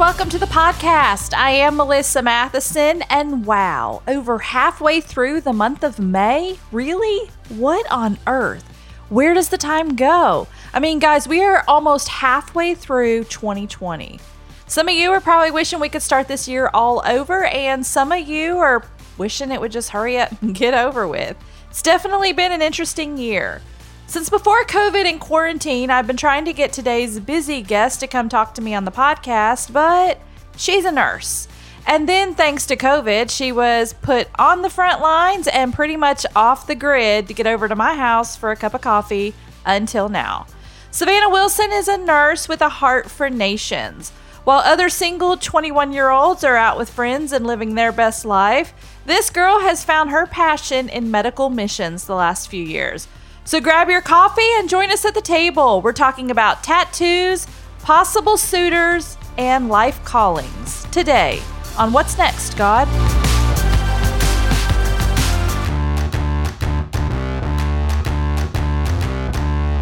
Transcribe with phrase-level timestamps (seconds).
[0.00, 1.34] welcome to the podcast.
[1.34, 6.58] I am Melissa Matheson, and wow, over halfway through the month of May?
[6.72, 7.30] Really?
[7.50, 8.64] What on earth?
[9.10, 10.48] Where does the time go?
[10.72, 14.18] I mean, guys, we are almost halfway through 2020.
[14.66, 18.10] Some of you are probably wishing we could start this year all over, and some
[18.10, 18.82] of you are
[19.18, 21.36] wishing it would just hurry up and get over with.
[21.68, 23.60] It's definitely been an interesting year.
[24.10, 28.28] Since before COVID and quarantine, I've been trying to get today's busy guest to come
[28.28, 30.20] talk to me on the podcast, but
[30.56, 31.46] she's a nurse.
[31.86, 36.26] And then, thanks to COVID, she was put on the front lines and pretty much
[36.34, 39.32] off the grid to get over to my house for a cup of coffee
[39.64, 40.48] until now.
[40.90, 44.10] Savannah Wilson is a nurse with a heart for nations.
[44.42, 48.74] While other single 21 year olds are out with friends and living their best life,
[49.06, 53.06] this girl has found her passion in medical missions the last few years.
[53.50, 55.82] So grab your coffee and join us at the table.
[55.82, 57.48] We're talking about tattoos,
[57.82, 61.42] possible suitors, and life callings today
[61.76, 62.86] on What's Next, God?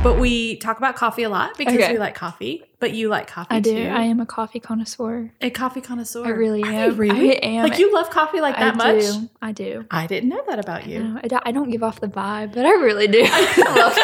[0.03, 1.93] But we talk about coffee a lot because Okay.
[1.93, 2.63] we like coffee.
[2.79, 3.75] But you like coffee I do.
[3.75, 3.89] too.
[3.89, 5.33] I am a coffee connoisseur.
[5.41, 6.25] a coffee connoisseur.
[6.25, 6.91] I really am.
[6.91, 7.43] you really?
[7.43, 7.69] I am.
[7.69, 9.01] Like you love coffee like that I much?
[9.03, 9.29] do.
[9.43, 9.85] I do.
[9.91, 11.19] I didn't know that about you.
[11.23, 13.23] I, don't, I don't give off the vibe, but I really do.
[13.25, 13.97] I love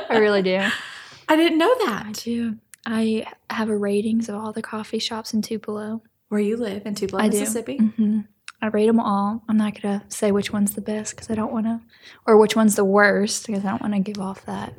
[0.00, 0.04] coffee.
[0.14, 0.60] I really do.
[1.28, 2.06] I didn't know that.
[2.06, 2.56] I do.
[2.86, 6.00] I have a ratings of all the coffee shops in Tupelo.
[6.28, 7.40] Where you live in Tupelo, I do.
[7.40, 7.76] Mississippi?
[7.78, 8.20] hmm
[8.62, 9.42] I rate them all.
[9.48, 11.80] I'm not gonna say which one's the best because I don't want to,
[12.26, 14.74] or which one's the worst because I don't want to give off that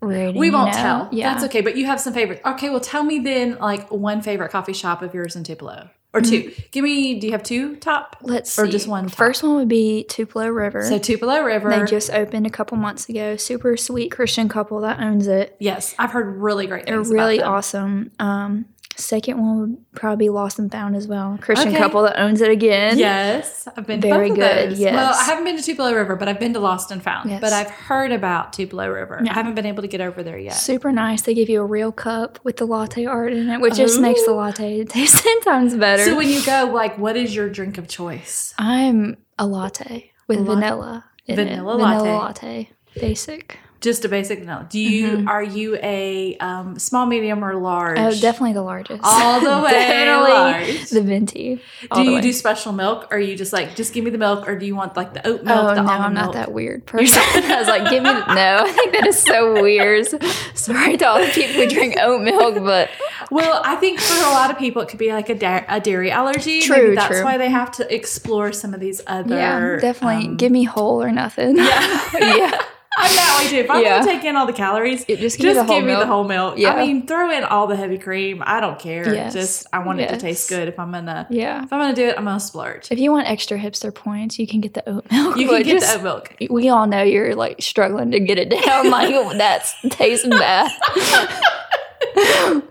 [0.00, 0.40] rating.
[0.40, 0.76] We won't know?
[0.76, 1.08] tell.
[1.12, 1.60] Yeah, That's okay.
[1.60, 2.42] But you have some favorites.
[2.44, 6.20] Okay, well, tell me then, like one favorite coffee shop of yours in Tupelo, or
[6.20, 7.18] 2 Give me.
[7.18, 8.16] Do you have two top?
[8.22, 8.72] Let's or see.
[8.72, 9.16] just one top?
[9.16, 10.84] First one would be Tupelo River.
[10.84, 11.70] So Tupelo River.
[11.70, 13.36] They just opened a couple months ago.
[13.36, 15.56] Super sweet Christian couple that owns it.
[15.60, 18.10] yes, I've heard really great They're really awesome.
[18.18, 21.38] Um, second one would probably be Lost and Found as well.
[21.40, 21.78] Christian Okay.
[21.78, 22.98] couple that owns it again.
[22.98, 24.94] Yes, I've been to Very good, yes.
[24.94, 27.30] Well, I haven't been to Tupelo River, but I've been to Lost and Found.
[27.30, 27.40] Yes.
[27.40, 29.20] But I've heard about Tupelo River.
[29.24, 29.30] Yeah.
[29.30, 30.54] I haven't been able to get over there yet.
[30.54, 31.22] Super nice.
[31.22, 34.24] They give you a real cup with the latte art in it, which just makes
[34.24, 36.04] the latte taste ten times better.
[36.04, 38.54] So when you go, like, what is your drink of choice?
[38.58, 40.54] I'm a latte with Latte.
[40.60, 41.04] vanilla.
[41.26, 41.44] in it.
[41.44, 42.18] Vanilla vanilla latte.
[42.18, 42.70] latte.
[43.00, 43.58] Basic.
[43.82, 44.66] Just a basic vanilla.
[44.70, 47.98] Do you are you a um, small, medium, or large?
[47.98, 48.06] Mm-hmm.
[48.06, 49.00] Oh, definitely the largest.
[49.04, 50.88] All the way definitely large.
[50.90, 51.60] the venti.
[51.92, 52.20] Do you way.
[52.20, 54.64] do special milk, or are you just like just give me the milk, or do
[54.66, 55.58] you want like the oat milk?
[55.72, 56.34] Oh the no, I'm not milk?
[56.34, 57.20] that weird person.
[57.50, 58.58] I was like, give me the, no.
[58.64, 60.06] I think that is so weird.
[60.54, 62.88] Sorry to all the people who drink oat milk, but
[63.30, 65.80] Well, I think for a lot of people, it could be like a, da- a
[65.80, 66.60] dairy allergy.
[66.60, 67.24] True, Maybe that's true.
[67.24, 69.34] why they have to explore some of these other.
[69.34, 71.56] yeah, definitely um, give me whole or nothing.
[71.56, 72.08] Yeah.
[72.14, 72.62] yeah.
[72.98, 73.56] I'm that way too.
[73.56, 74.00] If I'm Yeah.
[74.00, 75.98] gonna take in all the calories, It- just give me the whole give me the
[75.98, 76.08] milk.
[76.08, 76.54] whole milk.
[76.58, 76.74] Yeah.
[76.74, 78.42] I mean, throw in all the heavy cream.
[78.44, 79.14] I don't care.
[79.14, 79.32] Yes.
[79.32, 80.20] Just I want it to Yes.
[80.22, 80.68] taste good.
[80.68, 81.62] If I'm gonna, Yeah.
[81.64, 82.88] if I'm gonna do it, I'm gonna splurge.
[82.90, 85.36] If you want extra hipster points, you can get the oat milk.
[85.38, 86.34] You can but get just- the oat milk.
[86.50, 88.90] We all know you're like struggling to get it down.
[88.90, 90.70] Like that's tasting bad.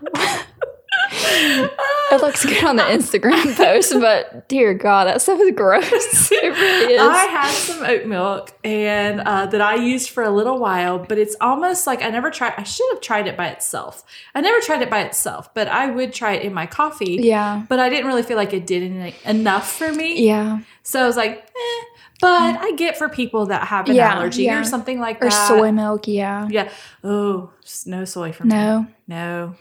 [1.14, 6.30] it looks good on the Instagram post, but dear God, that stuff is gross.
[6.42, 7.00] It really is.
[7.00, 11.18] I had some oat milk and uh, that I used for a little while, but
[11.18, 12.54] it's almost like I never tried.
[12.56, 14.04] I should have tried it by itself.
[14.34, 17.18] I never tried it by itself, but I would try it in my coffee.
[17.22, 17.64] yeah.
[17.68, 20.26] But I didn't really feel like it did any, enough for me.
[20.26, 20.60] Yeah.
[20.82, 21.84] So I was like, eh.
[22.20, 24.60] But I get for people that have an Yeah, allergy yeah.
[24.60, 25.50] or something like Or that.
[25.50, 26.06] Or soy milk.
[26.08, 26.46] Yeah.
[26.50, 26.70] Yeah.
[27.04, 27.50] Oh,
[27.86, 28.50] no soy for me.
[28.50, 28.86] No.
[29.08, 29.54] No.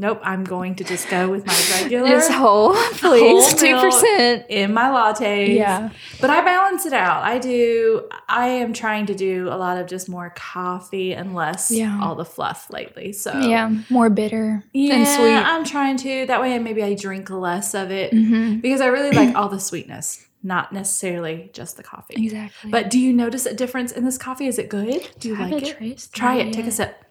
[0.00, 0.20] Nope.
[0.22, 3.52] I'm going to just go with my regular It's whole, please.
[3.54, 5.54] two percent in my lattes.
[5.56, 5.90] Yeah.
[6.20, 7.24] But I balance it out.
[7.24, 8.08] I do.
[8.28, 11.98] I am trying to do a lot of just more coffee and less Yeah.
[12.00, 13.12] all the fluff lately.
[13.12, 13.74] So Yeah.
[13.90, 15.34] More bitter yeah, and sweet.
[15.34, 16.26] I'm trying to.
[16.26, 18.62] That way, maybe I drink less of it Mhm.
[18.62, 22.14] because I really like all the sweetness, not necessarily just the coffee.
[22.24, 22.70] Exactly.
[22.70, 24.46] But do you notice a difference in this coffee?
[24.46, 25.08] Is it good?
[25.18, 26.08] Do you I like it?
[26.12, 26.52] Try it.
[26.52, 27.04] Take a sip.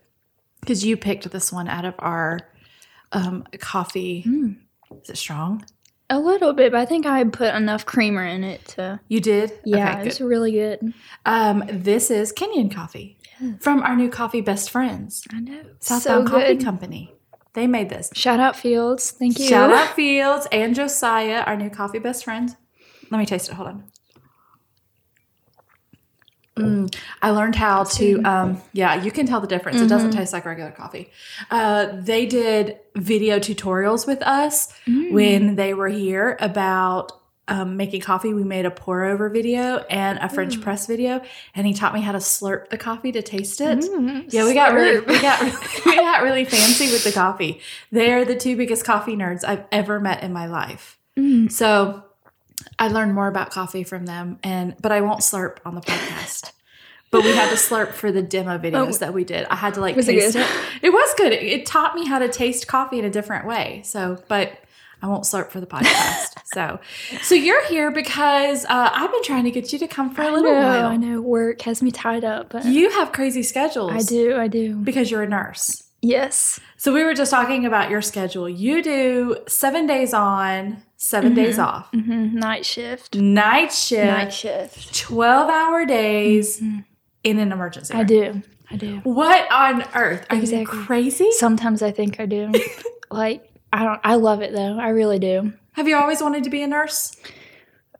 [0.61, 2.39] Because you picked this one out of our
[3.11, 4.23] um, coffee.
[4.27, 4.57] Mm.
[5.03, 5.63] Is it strong?
[6.09, 8.99] a little bit, but I think I put enough creamer in it to.
[9.09, 9.51] You did?
[9.65, 10.93] Yeah, Okay, it's really good.
[11.25, 13.17] Um, this is Kenyan coffee
[13.59, 15.63] from our new coffee best friends, I know.
[15.79, 16.57] Southbound so Coffee.
[16.57, 17.13] Company.
[17.53, 18.09] They made this.
[18.13, 19.11] Shout out Fields.
[19.11, 19.47] Thank you.
[19.47, 22.55] Shout out Fields and Josiah, our new coffee best friends.
[23.09, 23.55] Let me taste it.
[23.55, 23.83] Hold on.
[26.63, 29.81] Mm, I learned how to, um, yeah, you can tell the difference.
[29.81, 31.09] It doesn't taste like regular coffee.
[31.51, 37.11] Uh, they did video tutorials with us when they were here about
[37.49, 41.21] um, making coffee, we made a pour over video and a French press video,
[41.55, 43.79] and he taught me how to slurp the coffee to taste it.
[43.79, 45.41] Mm, Yeah, we got really we got
[45.85, 47.61] we got really fancy with the coffee.
[47.91, 50.97] They're the two biggest coffee nerds I've ever met in my life.
[51.17, 51.49] Mm.
[51.51, 52.03] So
[52.79, 56.51] I learned more about coffee from them, and but I won't slurp on the podcast.
[57.09, 59.47] But we had to slurp for the demo videos that we did.
[59.49, 59.97] I had to like Oh.
[59.97, 60.47] Was it taste it.
[60.81, 61.31] It was good.
[61.31, 63.81] It, it taught me how to taste coffee in a different way.
[63.85, 64.59] So, but
[65.01, 66.33] I won't slurp for the podcast.
[66.53, 66.79] so,
[67.21, 70.31] so you're here because uh, I've been trying to get you to come for a
[70.31, 70.87] little know, while.
[70.87, 71.21] I know.
[71.21, 73.93] Work has me tied up, but You have crazy schedules.
[73.93, 74.37] I do.
[74.37, 74.75] I do.
[74.75, 75.83] because you're a nurse.
[76.01, 76.59] Yes.
[76.75, 78.49] So we were just talking about your schedule.
[78.49, 83.15] You do seven days on, 7 days off, hmm Night shift.
[83.15, 84.95] night shift, Night shift.
[84.99, 86.59] 12 hour days
[87.23, 87.93] in an emergency.
[87.93, 88.07] I room.
[88.07, 88.41] do.
[88.69, 88.97] I do.
[89.03, 90.25] What on earth?
[90.29, 90.59] Are Exactly.
[90.77, 91.31] you crazy?
[91.31, 92.51] Sometimes I think I do.
[93.11, 94.01] like I don't.
[94.03, 94.77] I love it though.
[94.79, 95.53] I really do.
[95.73, 97.15] Have you always wanted to be a nurse?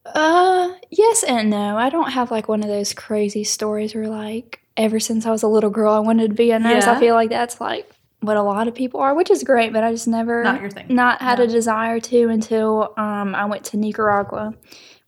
[0.06, 1.78] Uh, yes and no.
[1.78, 5.44] I don't have like one of those crazy stories where like ever since I was
[5.44, 6.86] a little girl I wanted to be a nurse.
[6.86, 6.94] Yeah.
[6.94, 7.90] I feel like that's like
[8.22, 10.70] what a lot of people are, which is great, but I just never Not your
[10.72, 10.88] thing.
[10.90, 11.46] not had No.
[11.46, 14.54] a desire to until um I went to Nicaragua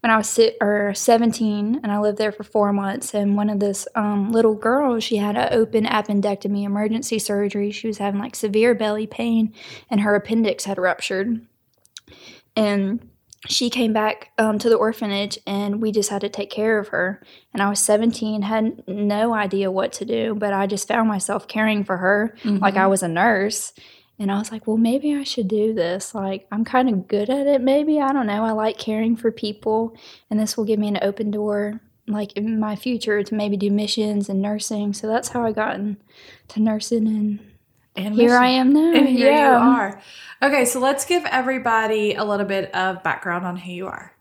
[0.01, 3.49] when I was si- or 17 and I lived there for 4 months and one
[3.49, 7.71] of this um little girls she had an open appendectomy emergency surgery.
[7.71, 9.53] She was having like severe belly pain
[9.89, 11.41] and her appendix had ruptured.
[12.55, 13.08] And
[13.47, 16.89] she came back um, to the orphanage and we just had to take care of
[16.89, 17.21] her.
[17.53, 21.47] And i was 17 had no idea what to do but i just found myself
[21.47, 23.73] caring for her like i was a nurse.
[24.17, 26.13] And i was like well maybe i should do this.
[26.13, 28.43] Like i'm kind of good at it maybe i don't know.
[28.43, 29.95] I like caring for people
[30.29, 33.69] and this will give me an open door like in my future to maybe do
[33.71, 34.93] missions and nursing.
[34.93, 35.97] So that's how i got into
[36.57, 37.39] nursing and
[37.95, 40.01] And here i am now And here yeah you are.
[40.41, 44.13] Okay, so let's give everybody a little bit of background on who you are.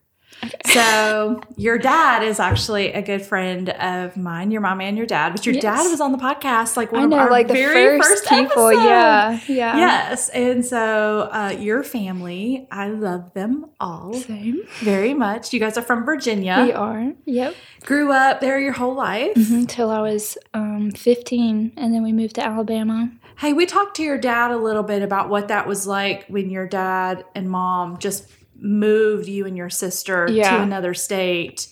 [0.66, 5.32] So, your dad is actually a good friend of mine, your mom and your dad,
[5.32, 5.62] but your Yes.
[5.62, 8.28] dad was on the podcast like one i of our like the very first, first,
[8.28, 8.84] people episode.
[8.84, 10.28] yeah yeah Yes.
[10.28, 15.52] And so, uh, your family, I love them all same very much.
[15.52, 17.12] You guys are from Virginia, We are.
[17.24, 17.54] Yep.
[17.84, 19.34] grew up there your whole life.
[19.36, 23.10] Until I was um, 15, and then we moved to Alabama.
[23.38, 26.50] Hey, we talked to your dad a little bit about what that was like when
[26.50, 31.68] your dad and mom just moved you and your sister to another state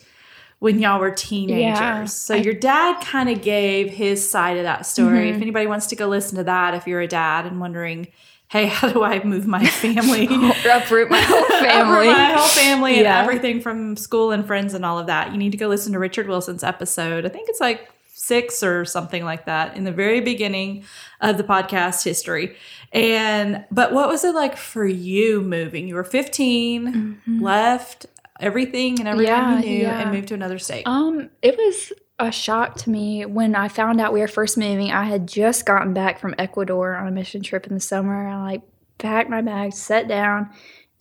[0.61, 1.61] when y'all were teenagers.
[1.61, 2.05] Yeah.
[2.05, 5.27] So your dad kind of gave his side of that story.
[5.27, 5.37] Mm-hmm.
[5.37, 8.09] If anybody wants to go listen to that, if you're a dad and wondering,
[8.49, 10.27] hey, how do I move my family?
[10.71, 12.07] Uproot my whole family.
[12.07, 15.33] my whole family and everything from school and friends and all of that.
[15.33, 17.27] You need to go listen to Richard Wilson's episode.
[17.27, 20.85] I think it's like six or something like that in the very beginning
[21.21, 22.57] of the podcast history.
[22.93, 25.89] And but what was it like for you moving?
[25.89, 28.07] You were 15, left
[28.41, 29.53] everything and everyone Mm-hmm.
[29.53, 30.01] Yeah, you knew yeah.
[30.01, 30.87] and moved to another state.
[30.87, 34.91] Um, it was a shock to me when I found out we were first moving.
[34.91, 38.27] I had just gotten back from Ecuador on a mission trip in the summer.
[38.27, 38.63] I like
[38.99, 40.51] packed my bags, sat down,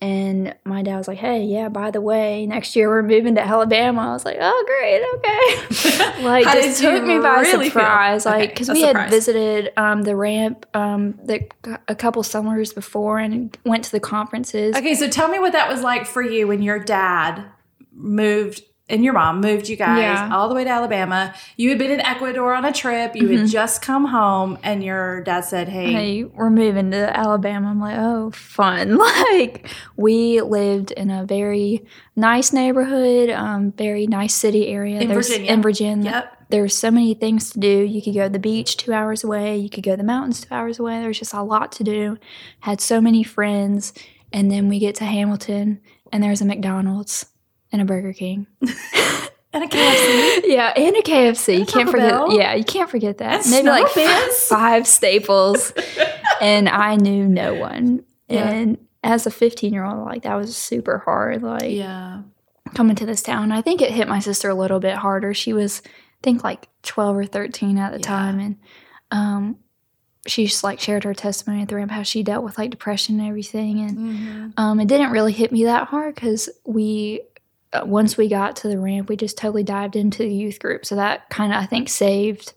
[0.00, 3.40] and my dad was like, "Hey, yeah, by the way, next year we're moving to
[3.40, 8.50] Alabama." I was like, "Oh, great, okay." like just took me by really surprise, like
[8.50, 9.04] because we surprise.
[9.04, 11.48] had visited um, the ramp um, the,
[11.88, 14.76] a couple summers before and went to the conferences.
[14.76, 17.44] Okay, so tell me what that was like for you when your dad
[17.92, 20.30] moved and your mom moved you guys Yeah.
[20.32, 21.34] all the way to Alabama.
[21.56, 23.16] You had been in Ecuador on a trip.
[23.16, 25.96] You had just come home, and your dad said, "Hey, Mm-hmm.
[25.96, 27.68] hey, we're moving to Alabama.
[27.68, 28.96] I'm like, oh, fun.
[29.30, 31.84] like, we lived in a very
[32.14, 35.00] nice neighborhood, um, very nice city area.
[35.00, 35.52] In There's- Virginia.
[35.52, 36.10] In Virginia.
[36.10, 36.32] Yep.
[36.48, 37.68] There's so many things to do.
[37.82, 39.56] You could go to the beach two hours away.
[39.56, 41.00] You could go to the mountains two hours away.
[41.00, 42.18] There's just a lot to do.
[42.60, 43.92] Had so many friends.
[44.32, 45.80] And then we get to Hamilton,
[46.12, 47.26] and there's a McDonald's
[47.72, 48.46] and a Burger King.
[48.60, 51.58] and a KFC." Yeah, and a KFC.
[51.58, 52.10] You can't forget.
[52.10, 52.36] Bell.
[52.36, 53.42] Yeah, you can't forget that.
[53.44, 53.88] And Maybe like
[54.48, 55.72] five staples,
[56.40, 58.04] and I knew no one.
[58.28, 58.48] Yeah.
[58.48, 61.42] And as a 15 year old, like that was super hard.
[61.42, 62.22] Like yeah,
[62.74, 65.32] coming to this town, I think it hit my sister a little bit harder.
[65.34, 65.90] She was, I
[66.22, 68.02] think, like 12 or 13 at the Yeah.
[68.02, 68.56] time, and
[69.10, 69.56] um,
[70.26, 73.20] she just like shared her testimony at the ramp how she dealt with like depression
[73.20, 74.48] and everything, and Mm-hmm.
[74.56, 77.22] um, it didn't really hit me that hard because we,
[77.72, 80.86] Uh, once we got to the ramp, we just totally dived into the youth group.
[80.86, 82.54] So that kind of, I think, saved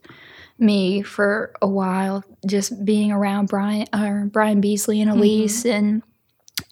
[0.58, 2.24] me for a while.
[2.46, 5.20] Just being around Brian, or Brian Beasley and mm-hmm.
[5.20, 6.02] Elise and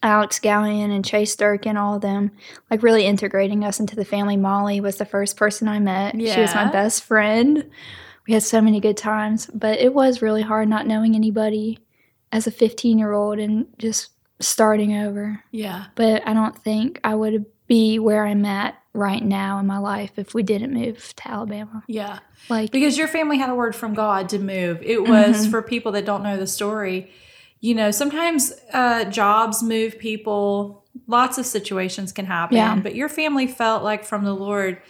[0.03, 2.31] Alex Gallion and Chase Durkin, all of them,
[2.71, 4.37] like really integrating us into the family.
[4.37, 6.15] Molly was the first person I met.
[6.15, 7.69] She was my best friend.
[8.27, 11.79] We had so many good times, but it was really hard not knowing anybody
[12.31, 15.43] as a 15 year old and just starting over.
[15.51, 15.87] yeah.
[15.95, 19.79] But I don't think I would have be where I'm at right now in my
[19.79, 21.85] life if we didn't move to Alabama.
[21.87, 22.19] Yeah.
[22.49, 24.83] Like Because your family had a word from God to move.
[24.83, 25.51] It was Mm-hmm.
[25.51, 27.11] for people that don't know the story.
[27.61, 32.57] You know, sometimes uh, jobs move people, lots of situations can happen.
[32.57, 32.77] Yeah.
[32.77, 34.81] But your family felt like from the Lord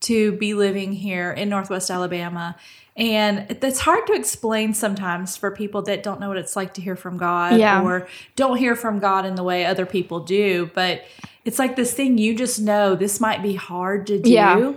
[0.00, 2.54] to be living here in Northwest Alabama.
[2.96, 6.80] And it's hard to explain sometimes for people that don't know what it's like to
[6.80, 7.82] hear from God Yeah.
[7.82, 10.70] or don't hear from God in the way other people do.
[10.74, 11.02] But
[11.46, 14.72] it's like this thing you just know this might be hard to do, Yeah.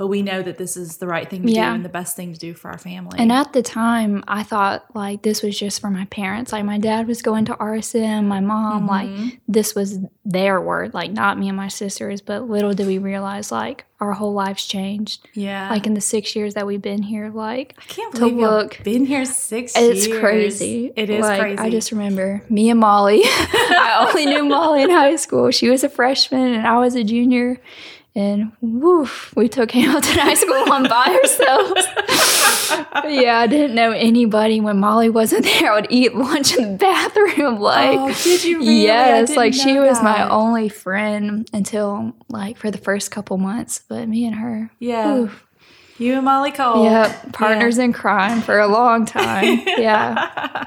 [0.00, 1.68] But we know that this is the right thing to Yeah.
[1.68, 3.18] do and the best thing to do for our family.
[3.18, 6.54] And at the time, I thought like this was just for my parents.
[6.54, 8.88] Like my dad was going to RSM, my mom, Mm-hmm.
[8.88, 12.22] like this was their word, like not me and my sisters.
[12.22, 15.28] But little did we realize, like our whole lives changed.
[15.34, 18.38] yeah, Like in the six years that we've been here, like I can't to believe
[18.38, 20.18] you've look- been here six it's years.
[20.18, 20.92] crazy.
[20.96, 21.58] It is like, crazy.
[21.58, 23.20] I just remember me and Molly.
[23.24, 25.50] I only knew Molly in high school.
[25.50, 27.60] She was a freshman and I was a junior.
[28.14, 31.86] And woof, we took Hamilton High School on by ourselves.
[33.08, 35.70] yeah, I didn't know anybody when Molly wasn't there.
[35.70, 37.58] I would eat lunch in the bathroom.
[37.58, 38.82] Oh, like, oh, did you really?
[38.82, 43.82] Yes, like she know was my only friend until like for the first couple months.
[43.88, 45.46] But me and her, Yeah, oof,
[45.98, 46.82] you and Molly Cole.
[46.84, 49.60] yeah, partners in crime for a long time.
[49.66, 50.66] Yeah.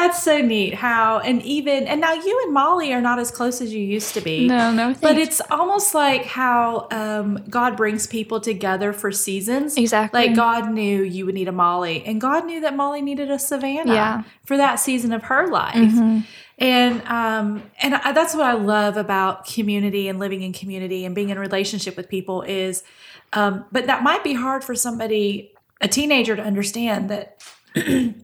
[0.00, 0.74] That's so neat.
[0.74, 4.14] How and even and now you and Molly are not as close as you used
[4.14, 4.46] to be.
[4.46, 9.76] No, no, But it's almost like how um, God brings people together for seasons.
[9.76, 10.26] Exactly.
[10.28, 13.38] Like God knew you would need a Molly, and God knew that Molly needed a
[13.40, 14.22] Savannah Yeah.
[14.46, 15.74] for that season of her life.
[15.74, 16.24] Mhm.
[16.60, 21.14] And um, and I, that's what I love about community and living in community and
[21.14, 22.84] being in relationship with people is,
[23.32, 25.50] um, but that might be hard for somebody,
[25.80, 27.42] a teenager, to understand that.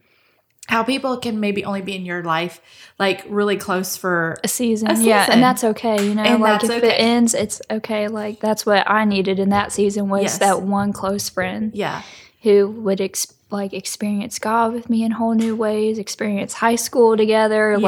[0.67, 2.61] How people can maybe only be in your life
[2.99, 4.91] like really close for a season.
[4.91, 6.07] A Yeah, and that's okay.
[6.07, 6.89] You know, And like if okay.
[6.89, 8.09] it ends, it's okay.
[8.09, 10.39] Like that's what I needed in that season was Yes.
[10.39, 12.03] that one close friend yeah
[12.43, 17.17] who would ex- like experience God with me in whole new ways, experience high school
[17.17, 17.83] together, Yes.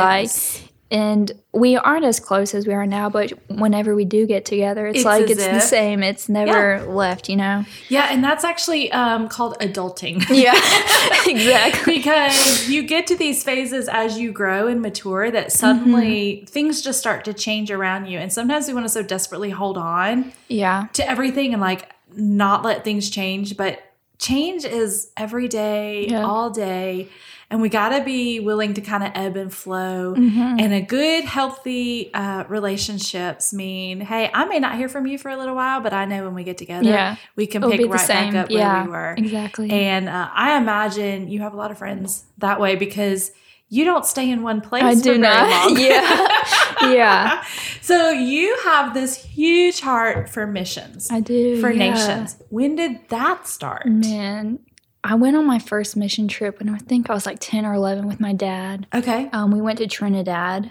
[0.62, 4.44] like and we aren't as close as we are now, but whenever we do get
[4.44, 6.02] together, it's, It's like it's the same.
[6.02, 7.64] It's never left, you know.
[7.88, 10.52] yeah and that's actually um, called adulting Yeah.
[11.26, 11.96] exactly.
[11.98, 16.46] because you get to these phases as you grow and mature that suddenly Mm-hmm.
[16.46, 19.76] things just start to change around you and sometimes we want to so desperately hold
[19.78, 20.86] on Yeah.
[20.94, 23.80] to everything and like not let things change but
[24.18, 26.24] change is every day Yeah.
[26.24, 27.08] all day
[27.50, 30.60] and we got to be willing to kind of ebb and flow Mhm.
[30.60, 35.30] and a good healthy uh, relationships mean hey i may not hear from you for
[35.30, 37.16] a little while but i know when we get together Yeah.
[37.36, 38.74] we can It'll pick right back up yeah.
[38.74, 39.70] where we were Exactly.
[39.70, 43.30] and uh, I imagine you have a lot of friends that way because
[43.68, 44.84] you don't stay in one place.
[44.84, 45.50] I for do very not.
[45.70, 45.76] long.
[45.80, 46.92] yeah.
[46.92, 47.44] Yeah.
[47.80, 51.60] So you have this huge heart for missions, I do.
[51.60, 51.90] for yeah.
[51.94, 52.36] nations.
[52.50, 53.86] When did that start?
[53.86, 54.58] Man,
[55.06, 57.74] I went on my first mission trip when I think I was like 10 or
[57.74, 58.86] 11 with my dad.
[58.92, 59.28] Okay.
[59.32, 60.70] Um, we went to Trinidad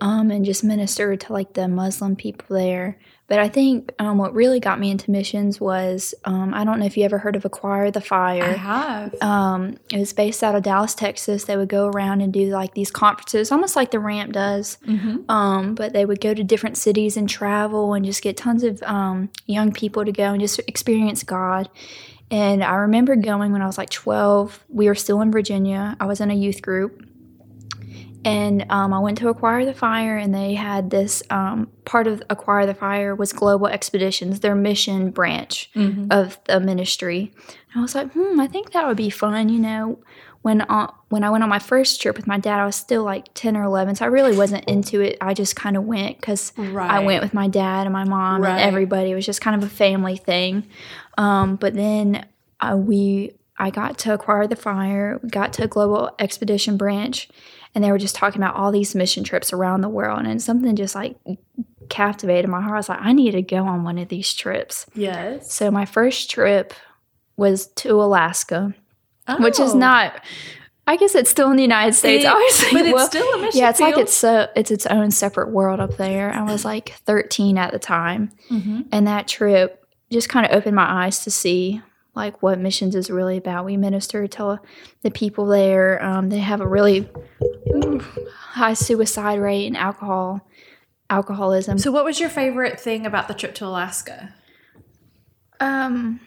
[0.00, 2.98] um, and just ministered to like the Muslim people there.
[3.28, 6.86] But I think um, what really got me into missions was um, I don't know
[6.86, 8.42] if you ever heard of Acquire the Fire.
[8.42, 9.14] I have.
[9.22, 11.44] Um, it was based out of Dallas, Texas.
[11.44, 14.76] They would go around and do like these conferences, almost like the Ramp does.
[14.86, 15.30] Mhm.
[15.30, 18.82] Um, but they would go to different cities and travel and just get tons of
[18.82, 21.70] um, young people to go and just experience God.
[22.32, 24.64] And I remember going when I was like 12.
[24.70, 25.96] We were still in Virginia.
[26.00, 27.06] I was in a youth group.
[28.24, 32.22] And um, I went to Acquire the Fire, and they had this um, part of
[32.30, 36.06] Acquire the Fire was Global Expeditions, their mission branch Mhm.
[36.12, 37.32] of the ministry.
[37.72, 39.48] And I was like, hmm, I think that would be fun.
[39.48, 39.98] You know,
[40.42, 43.04] when uh, when I went on my first trip with my dad, I was still
[43.04, 45.16] like ten or eleven, so I really wasn't into it.
[45.20, 46.90] I just kind of went because Right.
[46.90, 48.50] I went with my dad and my mom Right.
[48.50, 49.12] and everybody.
[49.12, 50.66] It was just kind of a family thing.
[51.16, 52.26] Um, but then
[52.60, 57.28] uh, we, I got to acquire the fire, we got to a Global Expedition Branch,
[57.74, 60.74] and they were just talking about all these mission trips around the world, and something
[60.76, 61.16] just like
[61.88, 62.74] captivated my heart.
[62.74, 64.86] I was like, I need to go on one of these trips.
[64.94, 65.52] Yes.
[65.52, 66.72] So my first trip
[67.36, 68.74] was to Alaska,
[69.40, 69.78] which is Oh.
[69.78, 70.20] not.
[70.86, 72.72] I guess it's still in the United States, It- obviously.
[72.72, 75.50] but it's Well, still a mission yeah, it's like it's so it's its own separate
[75.50, 76.32] world up there.
[76.32, 78.86] I was like 13 at the time, Mhm.
[78.90, 81.80] and that trip just kind of opened my eyes to see
[82.14, 83.64] like what missions is really about.
[83.64, 84.60] We minister to
[85.02, 86.02] the people there.
[86.04, 87.08] Um, they have a really
[88.32, 90.46] high suicide rate and alcohol
[91.08, 91.78] alcoholism.
[91.78, 94.34] So, what was your favorite thing about the trip to Alaska?
[95.60, 96.20] Um,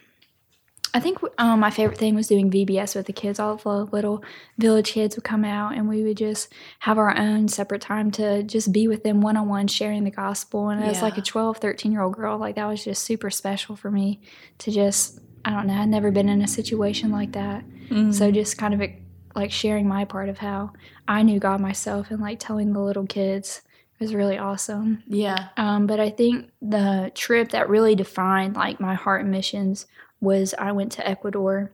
[0.96, 3.38] I think um, my favorite thing was doing VBS with the kids.
[3.38, 4.24] All the little
[4.56, 8.42] village kids would come out, and we would just have our own separate time to
[8.42, 10.70] just be with them one on one, sharing the gospel.
[10.70, 13.76] And as like a 12, 13 year old girl, like that was just super special
[13.76, 14.22] for me
[14.56, 17.62] to just, I don't know, I'd never been in a situation like that.
[17.90, 18.12] Mm-hmm.
[18.12, 18.90] So just kind of
[19.34, 20.72] like sharing my part of how
[21.06, 23.60] I knew God myself and like telling the little kids
[24.00, 25.02] was really awesome.
[25.06, 25.48] Yeah.
[25.58, 29.86] Um, but I think the trip that really defined like my heart and missions
[30.20, 31.72] was I went to Ecuador,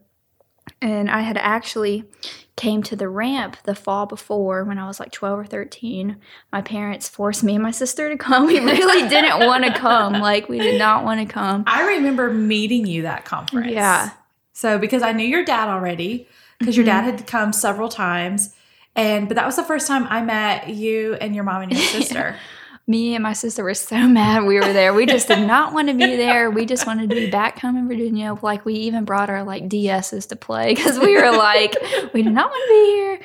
[0.81, 2.05] and I had actually
[2.55, 6.17] came to the ramp the fall before when I was like twelve or thirteen.
[6.51, 8.47] My parents forced me and my sister to come.
[8.47, 10.13] We really didn't want to come.
[10.13, 11.63] Like we did not want to come.
[11.67, 13.71] I remember meeting you that conference.
[13.71, 14.11] Yeah.
[14.53, 16.27] So because I knew your dad already,
[16.59, 17.17] because your dad mm-hmm.
[17.17, 18.53] had come several times.
[18.95, 21.81] And but that was the first time I met you and your mom and your
[21.81, 22.37] sister.
[22.85, 24.93] Me and my sister were so mad we were there.
[24.93, 26.51] We just did not want to be there.
[26.51, 28.35] We just wanted to be back home in Virginia.
[28.41, 31.75] Like we even brought our like DSs to play because we were like,
[32.13, 33.19] we did not want to be here.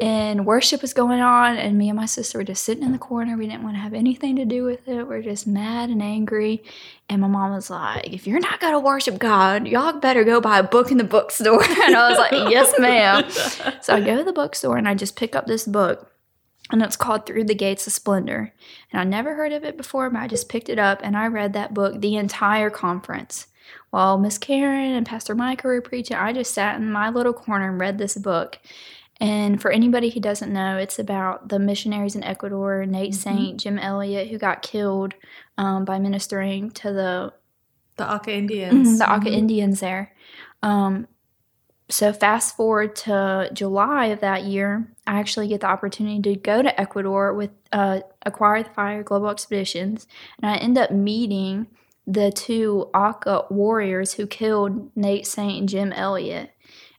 [0.00, 2.98] And worship was going on, and me and my sister were just sitting in the
[2.98, 3.36] corner.
[3.36, 5.08] We didn't want to have anything to do with it.
[5.08, 6.62] We're just mad and angry.
[7.08, 10.60] And my mom was like, "If you're not gonna worship God, y'all better go buy
[10.60, 13.28] a book in the bookstore." And I was like, "Yes, ma'am."
[13.82, 16.08] So I go to the bookstore and I just pick up this book
[16.70, 18.52] and it's called Through the Gates of Splendor.
[18.92, 21.26] And I never heard of it before, but I just picked it up and I
[21.26, 23.46] read that book the entire conference.
[23.90, 27.70] While Miss Karen and Pastor Micah were preaching, I just sat in my little corner
[27.70, 28.58] and read this book.
[29.20, 33.78] And for anybody who doesn't know, it's about the missionaries in Ecuador, Nate Saint, Jim
[33.78, 35.14] Elliot, who got killed
[35.56, 37.32] um, by ministering to the
[37.96, 38.98] The Auca Indians.
[38.98, 40.14] the Auca Indians there.
[40.62, 41.08] Um,
[41.90, 46.60] so fast forward to July of that year, I actually get the opportunity to go
[46.60, 50.06] to Ecuador with uh, Acquire the Fire Global Expeditions,
[50.42, 51.66] and I end up meeting
[52.06, 56.50] the two Auca warriors who killed Nate Saint and Jim Elliot,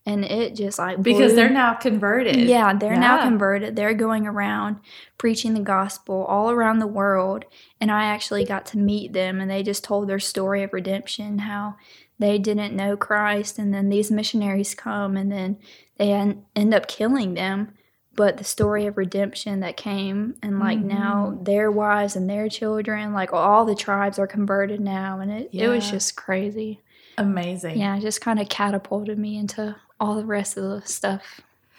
[0.07, 2.35] and it just like Because they're now converted.
[2.35, 3.75] yeah, they're now converted.
[3.75, 4.77] They're going around
[5.19, 7.45] preaching the gospel all around the world.
[7.79, 11.39] And I actually got to meet them, and they just told their story of redemption
[11.39, 11.75] how
[12.17, 13.59] they didn't know Christ.
[13.59, 15.59] And then these missionaries come, and then
[15.97, 17.73] they end up killing them.
[18.19, 21.43] But the story of redemption that came, and like now Mm-hmm.
[21.45, 25.21] their wives and their children, like all the tribes are converted now.
[25.21, 26.81] And it, it was just crazy.
[27.17, 27.79] Amazing.
[27.79, 31.21] Yeah, it just kind of catapulted me into all the rest of the stuff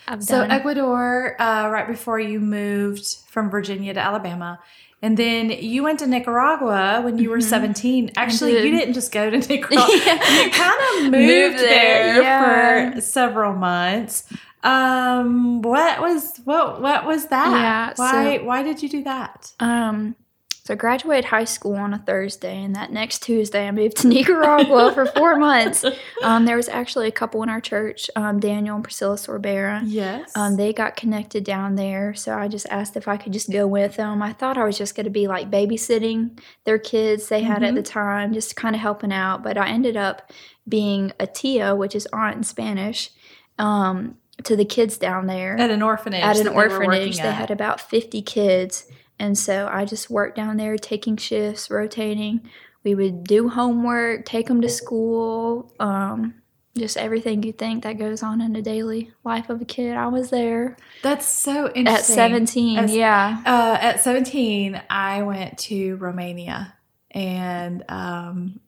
[0.09, 0.51] I've So done.
[0.51, 4.61] Ecuador, uh, right before you moved from Virginia to Alabama,
[5.03, 7.43] and then you went to Nicaragua when you were Mhm.
[7.55, 8.11] seventeen.
[8.17, 8.65] Actually, did.
[8.65, 10.43] you didn't just go to Nicaragua; Yeah.
[10.45, 12.95] you kind of moved, Moved there, there, yeah.
[12.95, 14.25] for several months.
[14.63, 17.51] Um, what was what what was that?
[17.51, 19.53] Yeah, why so- why did you do that?
[19.61, 20.17] Um,
[20.63, 24.07] so I graduated high school on a Thursday, and that next Tuesday I moved to
[24.15, 25.85] Nicaragua for four months.
[26.23, 29.81] Um, there was actually a couple in our church, um, Daniel and Priscilla Sorbera.
[29.87, 30.31] Yes.
[30.37, 33.67] Um, they got connected down there, so I just asked if I could just go
[33.67, 34.23] with them.
[34.23, 37.73] I thought I was just going to be like babysitting their kids they had at
[37.73, 37.77] Mhm.
[37.77, 39.43] the time, just kind of helping out.
[39.43, 40.31] But I ended up
[40.69, 43.11] being a tia, which is aunt in Spanish,
[43.59, 46.23] um, to the kids down there at an orphanage.
[46.23, 47.17] at an they orphanage.
[47.19, 48.87] They had about 50 kids.
[49.19, 52.49] And so I just worked down there taking shifts, rotating.
[52.83, 56.35] We would do homework, take them to school, um,
[56.79, 59.97] just everything you think that goes on in the daily life of a kid.
[59.97, 61.87] I was there That's so interesting.
[61.87, 62.79] at 17.
[62.79, 63.43] As- yeah.
[63.45, 66.75] Uh, at 17, I went to Romania
[67.11, 68.61] and um,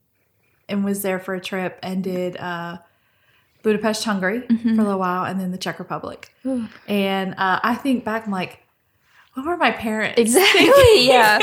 [0.69, 2.79] and was there for a trip and did uh,
[3.63, 4.75] Budapest, Hungary Mhm.
[4.77, 6.35] for a little while, and then the Czech Republic.
[6.47, 6.67] Ooh.
[6.89, 8.59] And uh, I think back, I'm like,
[9.35, 10.21] what were my parents?
[10.21, 11.07] Exactly, thinking?
[11.09, 11.39] yeah.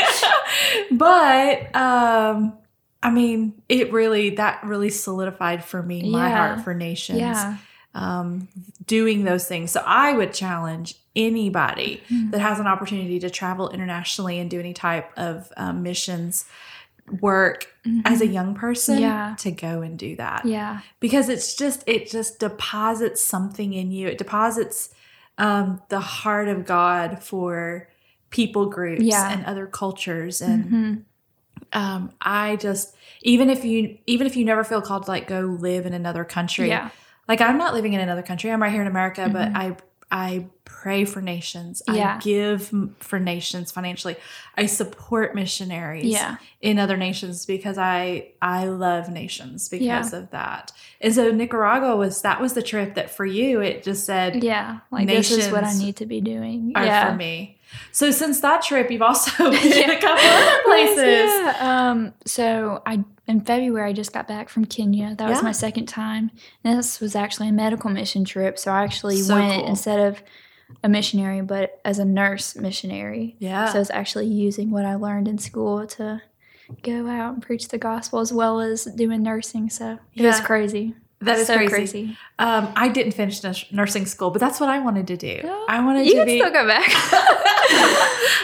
[0.92, 2.54] but um,
[3.02, 6.36] I mean, it really that really solidified for me my Yeah.
[6.38, 7.20] heart for nations.
[7.20, 7.58] Yeah.
[7.96, 8.48] Um,
[8.86, 9.72] doing those things.
[9.72, 12.32] So I would challenge anybody Mhm.
[12.32, 16.46] that has an opportunity to travel internationally and do any type of um, missions
[17.22, 17.68] work
[18.06, 19.04] as a young person Mm-hmm.
[19.04, 19.36] Yeah.
[19.40, 20.82] to go and do that Yeah.
[21.00, 24.90] because it's just it just deposits something in you it deposits
[25.38, 27.88] um, the heart of god for
[28.30, 29.32] people groups Yeah.
[29.32, 31.04] and other cultures and Mhm.
[31.74, 35.42] um, i just even if you even if you never feel called to like go
[35.42, 36.90] live in another country Yeah.
[37.28, 39.56] like i'm not living in another country i'm right here in america but Mhm.
[39.56, 39.78] i
[40.12, 41.82] i pray for nations.
[41.92, 42.16] Yeah.
[42.16, 44.16] I give for nations financially.
[44.56, 46.38] I support missionaries Yeah.
[46.62, 50.72] in other nations because I I love nations because of that.
[51.02, 54.80] And so Nicaragua was that was the trip that for you it just said Yeah.
[54.92, 56.72] Like this is what I need to be doing.
[56.76, 57.10] yeah.
[57.12, 57.59] for me.
[57.92, 59.92] So since that trip, you've also been Yeah.
[59.92, 61.06] a couple other places.
[61.30, 61.58] Yeah.
[61.92, 65.16] Um, so I in February I just got back from Kenya.
[65.16, 66.32] That was my second time.
[66.64, 68.58] And this was actually a medical mission trip.
[68.58, 69.70] So I actually So went cool.
[69.70, 70.24] instead of
[70.84, 73.36] a missionary, but as a nurse missionary.
[73.40, 73.68] Yeah.
[73.72, 76.22] So I was actually using what I learned in school to
[76.84, 79.70] go out and preach the gospel as well as doing nursing.
[79.70, 80.96] So it was crazy.
[81.22, 82.18] That is so crazy.
[82.38, 85.42] Um, I didn't finish nursing school, but that's what I wanted to do.
[85.68, 86.40] I wanted You to can be.
[86.40, 86.86] still go back.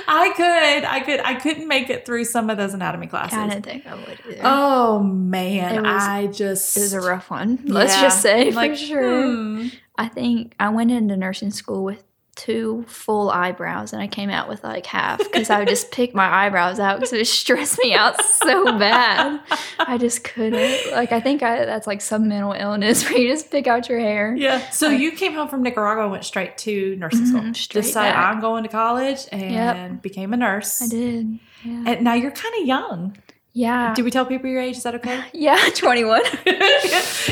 [0.07, 3.38] I could, I could, I couldn't make it through some of those anatomy classes.
[3.38, 4.41] I didn't think I would either.
[4.43, 7.59] Oh man, was- I just it was a rough one.
[7.65, 8.01] Let's Yeah.
[8.01, 9.23] just say Like, for sure.
[9.27, 9.67] hmm.
[9.97, 12.03] I think I went into nursing school with
[12.35, 16.13] two full eyebrows and I came out with like half because I would just pick
[16.13, 19.39] my eyebrows out because it would stress me out so bad.
[19.79, 20.91] I just couldn't.
[20.91, 23.99] Like, I think I, that's like some mental illness where you just pick out your
[23.99, 24.35] hair.
[24.35, 24.69] Yeah.
[24.69, 27.41] So you came home from Nicaragua and went straight to nursing school.
[27.41, 28.35] Mhm, straight Decided back.
[28.35, 30.81] I'm going to college and became a nurse.
[30.81, 31.39] I did.
[31.63, 31.83] Yeah.
[31.87, 33.17] And now you're kind of young.
[33.55, 33.93] Yeah.
[33.93, 34.75] Do we tell people your age?
[34.75, 35.23] Is that okay?
[35.33, 36.21] yeah, 21.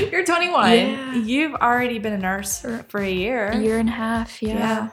[0.10, 0.72] you're 21.
[0.72, 1.16] Yeah.
[1.16, 3.50] You've already been a nurse for, for a year.
[3.50, 4.42] A year and a half.
[4.42, 4.90] Yeah.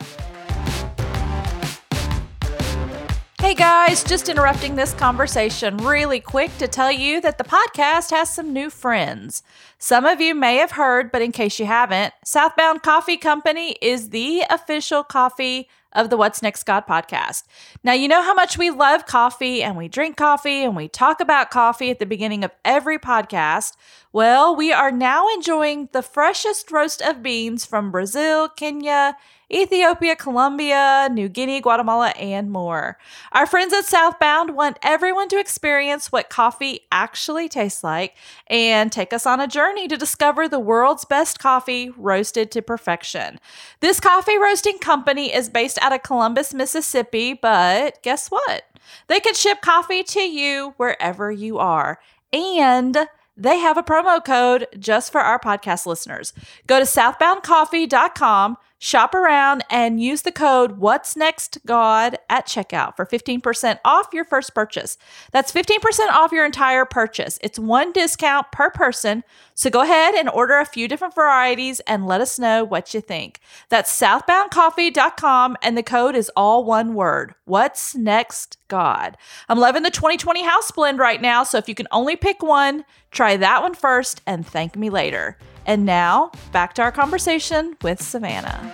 [3.40, 8.28] Hey guys, just interrupting this conversation really quick to tell you that the podcast has
[8.28, 9.42] some new friends.
[9.82, 14.10] Some of you may have heard, but in case you haven't, Southbound Coffee Company is
[14.10, 17.44] the official coffee of the What's Next God podcast.
[17.82, 21.18] Now, you know how much we love coffee and we drink coffee and we talk
[21.20, 23.72] about coffee at the beginning of every podcast.
[24.12, 29.16] Well, we are now enjoying the freshest roast of beans from Brazil, Kenya,
[29.52, 32.98] Ethiopia, Colombia, New Guinea, Guatemala, and more.
[33.32, 38.14] Our friends at Southbound want everyone to experience what coffee actually tastes like
[38.46, 43.38] and take us on a journey to discover the world's best coffee roasted to perfection.
[43.80, 48.64] This coffee roasting company is based out of Columbus, Mississippi, but guess what?
[49.06, 51.98] They can ship coffee to you wherever you are.
[52.32, 56.32] And they have a promo code just for our podcast listeners.
[56.66, 63.04] Go to southboundcoffee.com, shop around, and use the code What's Next God at checkout for
[63.04, 64.96] 15% off your first purchase.
[65.32, 67.38] That's 15% off your entire purchase.
[67.42, 69.22] It's one discount per person.
[69.54, 73.02] So go ahead and order a few different varieties and let us know what you
[73.02, 73.40] think.
[73.68, 79.18] That's southboundcoffee.com, and the code is all one word What's Next God.
[79.50, 82.86] I'm loving the 2020 house blend right now, so if you can only pick one,
[83.10, 85.36] try that one first and thank me later.
[85.66, 88.72] And now, back to our conversation with Savannah.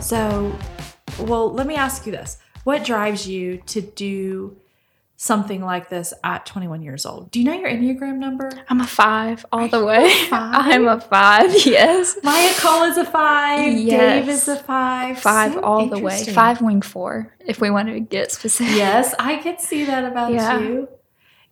[0.00, 0.56] So,
[1.20, 2.38] well, let me ask you this.
[2.64, 4.56] What drives you to do
[5.16, 7.30] something like this at 21 years old?
[7.30, 8.50] Do you know your Enneagram number?
[8.68, 10.12] I'm a five all the way.
[10.28, 10.54] five?
[10.54, 12.16] I'm a five, yes.
[12.22, 13.72] Maya Cole is a five.
[13.78, 14.24] Yes.
[14.26, 15.18] Dave is a five.
[15.20, 16.24] Five So all the way.
[16.24, 18.74] Five wing four, if we want to get specific.
[18.76, 20.58] Yes, I could see that about Yeah.
[20.60, 20.88] you.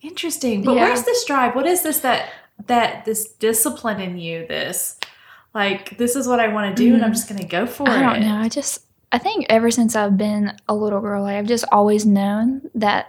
[0.02, 0.62] Interesting.
[0.62, 0.82] But Yeah.
[0.84, 1.54] where's this drive?
[1.54, 2.30] What is this that
[2.66, 4.46] that this discipline in you?
[4.46, 4.96] This
[5.54, 7.84] like this is what I want to do, and I'm just going to go for
[7.86, 7.90] Mm.
[7.90, 8.02] I it.
[8.20, 8.36] don't know.
[8.36, 12.04] I just I think ever since I've been a little girl, like I've just always
[12.04, 13.06] known that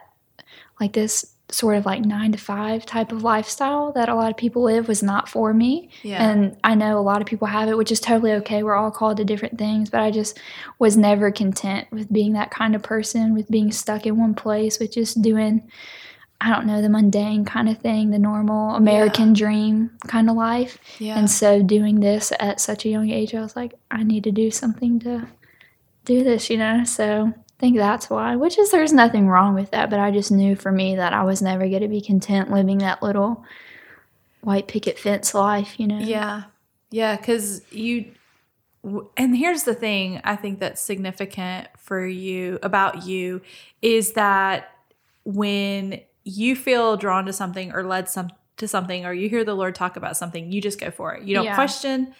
[0.80, 4.38] like this sort of like nine to five type of lifestyle that a lot of
[4.38, 5.90] people live was not for me.
[6.04, 6.30] Yeah.
[6.30, 8.62] And I know a lot of people have it, which is totally okay.
[8.62, 10.40] We're all called to different things, but I just
[10.78, 14.78] was never content with being that kind of person, with being stuck in one place,
[14.80, 15.68] with just doing,
[16.42, 20.78] I don't know, the mundane kind of thing, the normal American dream kind of life.
[20.98, 21.18] yeah.
[21.18, 24.32] And so doing this at such a young age, I was like, I need to
[24.32, 25.28] do something to
[26.06, 26.86] do this, you know?
[26.86, 30.32] So I think that's why, which is there's nothing wrong with that, but I just
[30.32, 33.44] knew for me that I was never going to be content living that little
[34.42, 36.00] white picket fence life, you know?
[36.00, 36.44] Yeah.
[36.90, 38.14] Yeah, cuz you
[39.18, 43.42] and here's the thing I think that's significant for you about you
[43.82, 44.72] is that
[45.26, 46.00] when
[46.30, 49.74] you feel drawn to something or led some to something or you hear the Lord
[49.76, 51.24] talk about something, you just go for it.
[51.24, 51.56] You don't Yeah.
[51.56, 52.14] question,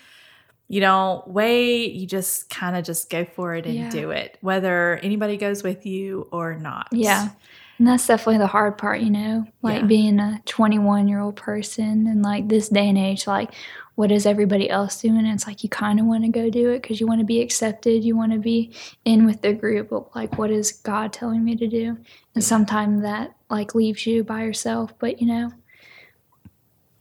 [0.68, 3.90] you don't wait, you just kind of just go for it and Yeah.
[3.90, 6.88] do it, whether anybody goes with you or not.
[6.92, 7.30] Yeah.
[7.78, 9.88] And that's definitely the hard part, you know, like Yeah.
[9.88, 13.54] being a 21 year old person and like this day and age, like
[13.96, 15.18] what is everybody else doing?
[15.18, 17.26] And it's like you kind of want to go do it because you want to
[17.26, 18.72] be accepted, you want to be
[19.06, 21.98] in with the group, but like what is God telling me to do?
[22.36, 25.52] And sometimes that like leaves you by yourself, but you know,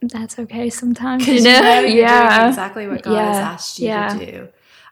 [0.01, 1.25] that's okay sometimes.
[1.25, 2.37] Because you know you're yeah.
[2.37, 4.17] doing exactly what God has asked you Yeah.
[4.17, 4.47] to do.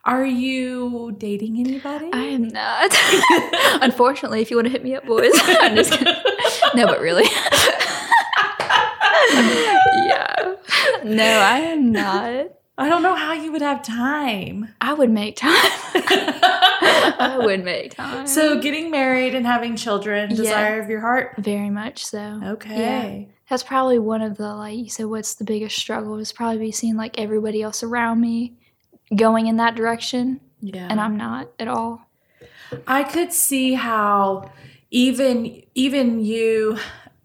[0.06, 2.10] Are you dating anybody?
[2.14, 2.92] I am not.
[3.84, 5.34] Unfortunately, if you want to hit me up, boys.
[5.44, 6.14] I'm just kidding.
[6.76, 7.26] No, but really.
[9.34, 10.56] yeah.
[11.04, 12.52] No, I am not.
[12.78, 14.70] I don't know how you would have time.
[14.82, 15.52] I would make time.
[17.20, 18.28] I would make time.
[18.28, 20.36] so, getting married and having children, Yeah.
[20.38, 21.36] desire of your heart.
[21.40, 22.40] very much so.
[22.44, 23.30] Okay.
[23.50, 25.06] That's probably one of the like you said.
[25.06, 28.54] What's the biggest struggle is probably be seeing like everybody else around me
[29.16, 30.88] going in that direction, Yeah.
[30.90, 32.02] and I'm not at all.
[32.86, 34.52] I could see how
[34.92, 36.78] even even you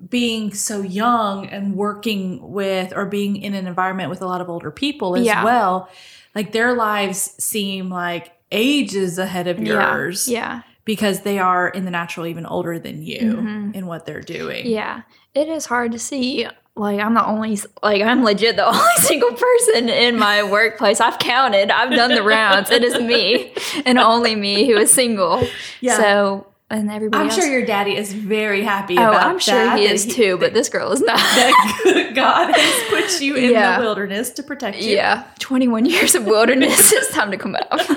[0.08, 4.48] being so young and working with or being in an environment with a lot of
[4.50, 5.44] older people as Yeah.
[5.44, 5.88] well,
[6.34, 10.62] like their lives seem like ages ahead of yours Yeah.
[10.84, 13.74] because they are in the natural even older than you Mhm.
[13.74, 14.66] in what they're doing.
[14.66, 15.02] Yeah,
[15.34, 16.46] it is hard to see.
[16.74, 21.00] Like I'm the only, like I'm legit the only single person in my workplace.
[21.00, 21.70] I've counted.
[21.70, 22.70] I've done the rounds.
[22.70, 23.52] It is me
[23.84, 25.46] and only me who is single.
[25.82, 25.98] Yeah.
[25.98, 27.22] So and everybody.
[27.22, 30.38] I'm else, sure your daddy is very happy Oh, I'm sure he is too.
[30.38, 31.16] But this girl is not.
[31.18, 33.76] that God has put you in Yeah.
[33.78, 34.94] the wilderness to protect you.
[34.96, 36.92] yeah, 21 years of wilderness.
[36.92, 37.88] it's time to come out.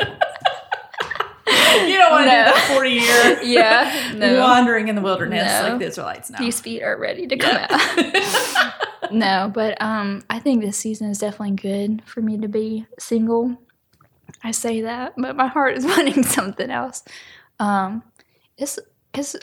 [1.88, 2.46] You don't want to No.
[2.46, 4.40] do that 40 year yeah, no.
[4.40, 5.70] wandering in the wilderness No.
[5.70, 6.40] like the Israelites now.
[6.40, 9.12] These feet are ready to come out.
[9.12, 13.58] no, but um, I think this season is definitely good for me to be single.
[14.44, 17.04] I say that, but my heart is wanting something else.
[17.60, 18.04] Um,
[18.58, 18.80] it's
[19.12, 19.36] because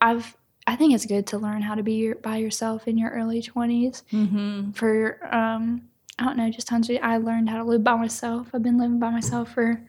[0.00, 3.10] I've I think it's good to learn how to be your, by yourself in your
[3.10, 4.02] early twenties.
[4.12, 4.72] mm-hmm.
[4.72, 8.48] For um, I don't know, just tons of I learned how to live by myself.
[8.54, 9.80] I've been living by myself for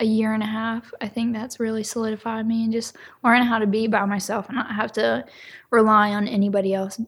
[0.00, 0.92] a year and a half.
[1.00, 4.56] I think that's really solidified me and just learning how to be by myself and
[4.56, 5.24] not have to
[5.70, 7.00] rely on anybody else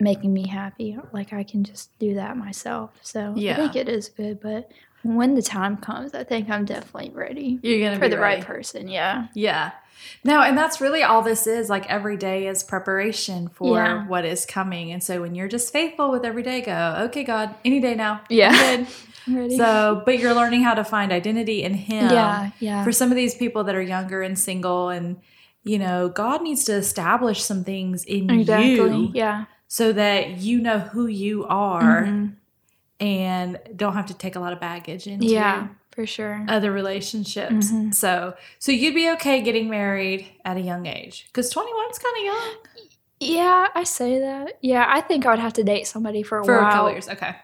[0.00, 0.98] making me happy.
[1.12, 2.98] Like I can just do that myself.
[3.02, 3.52] So Yeah.
[3.52, 4.70] I think it is good, but
[5.02, 8.36] when the time comes, I think I'm definitely ready You're to for be the ready.
[8.40, 8.88] right person.
[8.88, 9.28] Yeah.
[9.34, 9.72] Yeah.
[10.24, 11.68] No, and that's really all this is.
[11.68, 14.06] Like every day is preparation for Yeah.
[14.06, 14.92] what is coming.
[14.92, 18.20] And so when you're just faithful with every day, go, okay, God, any day now.
[18.28, 18.50] Yeah.
[18.54, 18.86] I'm good.
[19.28, 19.56] Ready.
[19.58, 22.10] So, but you're learning how to find identity in Him.
[22.10, 22.82] yeah, yeah.
[22.84, 25.16] For some of these people that are younger and single, and
[25.64, 28.68] you know, God needs to establish some things in exactly.
[28.70, 29.44] you Yeah.
[29.66, 32.32] so that you know who you are Mhm.
[33.00, 36.44] And don't have to take a lot of baggage into Yeah, for sure.
[36.48, 37.70] other relationships.
[37.70, 37.94] Mhm.
[37.94, 42.16] So, so you'd be okay getting married at a young age because 21 is kind
[42.18, 42.56] of young
[43.20, 44.58] yeah, I say that.
[44.62, 46.68] Yeah, I think I would have to date somebody for a for while.
[46.68, 47.08] a couple years.
[47.08, 47.34] Okay.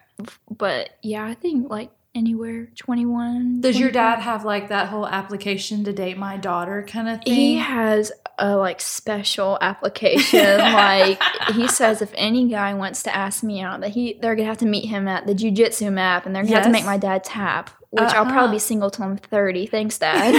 [0.48, 3.60] But yeah, I think like anywhere 21.
[3.60, 7.34] Does your dad have like that whole application to date my daughter kind of thing?
[7.34, 10.58] He has a like special application.
[10.58, 11.20] like
[11.52, 14.58] he says, if any guy wants to ask me out, that he they're gonna have
[14.58, 17.24] to meet him at the jujitsu map, and they're gonna have to make my dad
[17.24, 17.70] tap.
[17.90, 18.32] Which I'll Uh-huh.
[18.32, 19.66] probably be single till I'm 30.
[19.66, 20.32] Thanks, Dad.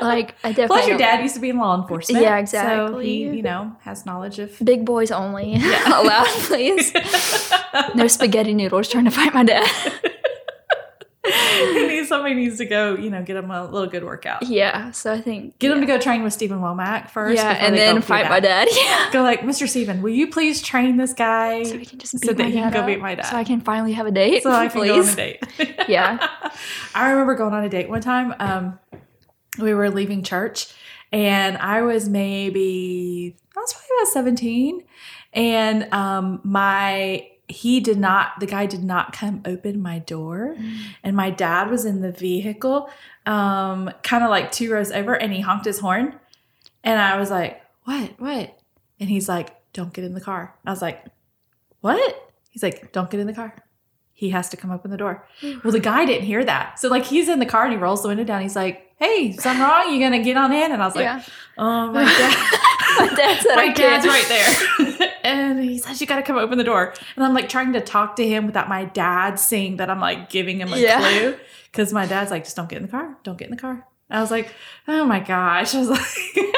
[0.00, 2.22] like I definitely Plus, your dad used to be in law enforcement.
[2.22, 3.04] Yeah, So exactly.
[3.06, 4.56] he, you know, has knowledge of.
[4.62, 5.54] Big boys only.
[5.56, 6.00] Yeah.
[6.00, 6.92] Allowed, please.
[7.96, 9.68] No spaghetti noodles trying to fight my dad.
[11.72, 14.42] he needs somebody needs to go, you know, get him a little good workout.
[14.42, 15.86] yeah, so I think Get him yeah.
[15.86, 17.36] to go train with Stephen Womack first.
[17.36, 18.68] yeah, and then fight my dad.
[18.76, 19.10] Yeah.
[19.12, 19.68] Go like, Mr.
[19.68, 22.72] Stephen, will you please train this guy So can just beat so that he can
[22.72, 23.26] go up, beat my dad?
[23.26, 24.42] So I can finally have a date.
[24.42, 24.88] so I can please.
[24.88, 25.44] go on a date.
[25.88, 26.28] Yeah.
[26.94, 28.34] I remember going on a date one time.
[28.38, 28.78] Um,
[29.58, 30.72] we were leaving church,
[31.12, 34.84] and I was maybe I was probably about seventeen,
[35.34, 40.56] and um, my he did not the guy did not come open my door.
[41.04, 42.90] And my dad was in the vehicle
[43.26, 46.18] um kind of like two rows over and he honked his horn.
[46.82, 48.12] And i was like what?
[48.18, 48.58] What?
[48.98, 50.54] And he's like don't get in the car.
[50.66, 51.04] I was like
[51.80, 52.32] what?
[52.50, 53.54] He's like don't get in the car.
[54.12, 55.26] He has to come open the door.
[55.62, 56.78] Well the guy didn't hear that.
[56.78, 58.42] So like he's in the car and he rolls the window down.
[58.42, 59.92] He's like hey something wrong?
[59.92, 60.72] You gonna get on in?
[60.72, 61.22] And i was like yeah.
[61.58, 62.58] oh my god.
[62.98, 65.08] My dad said my dad's right there.
[65.22, 66.94] and he says, You got to come open the door.
[67.16, 70.30] And I'm like trying to talk to him without my dad seeing that I'm like
[70.30, 70.98] giving him a Yeah.
[70.98, 71.36] clue.
[71.70, 73.16] Because my dad's like, Just don't get in the car.
[73.24, 73.86] Don't get in the car.
[74.10, 74.52] I was like,
[74.88, 75.74] Oh my gosh.
[75.76, 76.54] I was like,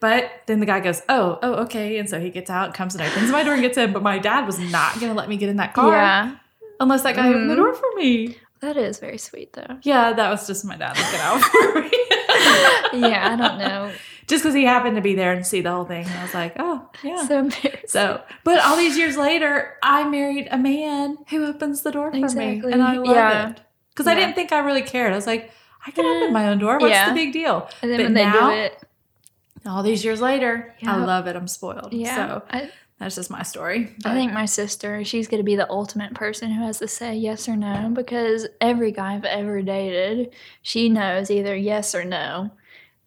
[0.00, 1.98] But then the guy goes, Oh, oh, okay.
[1.98, 3.92] And so he gets out, comes and opens my door and gets in.
[3.92, 6.36] But my dad was not going to let me get in that car Yeah.
[6.80, 7.58] unless that guy opened the Mhm.
[7.58, 8.36] door for me.
[8.60, 9.78] That is very sweet though.
[9.82, 11.90] Yeah, that was just my dad looking out for me.
[13.08, 13.92] yeah, I don't know.
[14.26, 16.04] Just because he happened to be there and see the whole thing.
[16.06, 17.26] And I was like, Oh, yeah.
[17.26, 17.48] So.
[17.86, 22.16] So, but all these years later, I married a man who opens the door for
[22.30, 23.50] me, and I love Yeah.
[23.50, 25.12] it because I didn't think I really cared.
[25.12, 25.50] I was like,
[25.86, 26.78] I can open my own door.
[26.78, 27.08] What's Yeah.
[27.10, 27.68] the big deal?
[27.82, 28.82] and then but when they now- do it,
[29.66, 31.36] All these years later, I love it.
[31.36, 31.92] I'm spoiled.
[31.92, 33.94] yeah, So I, That's just my story.
[34.04, 37.14] I think my sister, she's going to be the ultimate person who has to say
[37.16, 40.32] yes or no because every guy I've ever dated,
[40.62, 42.50] she knows either yes or no.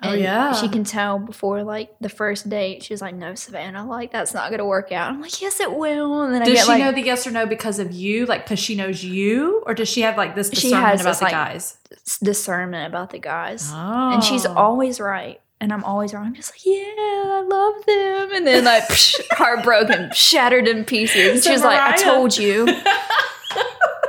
[0.03, 0.53] Oh, yeah.
[0.53, 2.84] She can tell before like the first date.
[2.84, 5.10] She's like, no, Savannah, like that's not going to work out.
[5.10, 6.23] I'm like, yes, it will.
[6.23, 8.25] And then I Does get she like, know the yes or no because of you,
[8.25, 11.19] like because she knows you, or does she have like this She discernment about this,
[11.19, 11.77] the like, guys?
[12.21, 13.69] discernment about the guys.
[13.73, 14.53] Oh, And she's oh.
[14.53, 15.39] always right.
[15.62, 16.25] And I'm always wrong.
[16.25, 18.36] I'm just like, yeah, I love them.
[18.36, 21.43] And then like psh, heartbroken, shattered in pieces.
[21.43, 22.65] So She's like, I told you.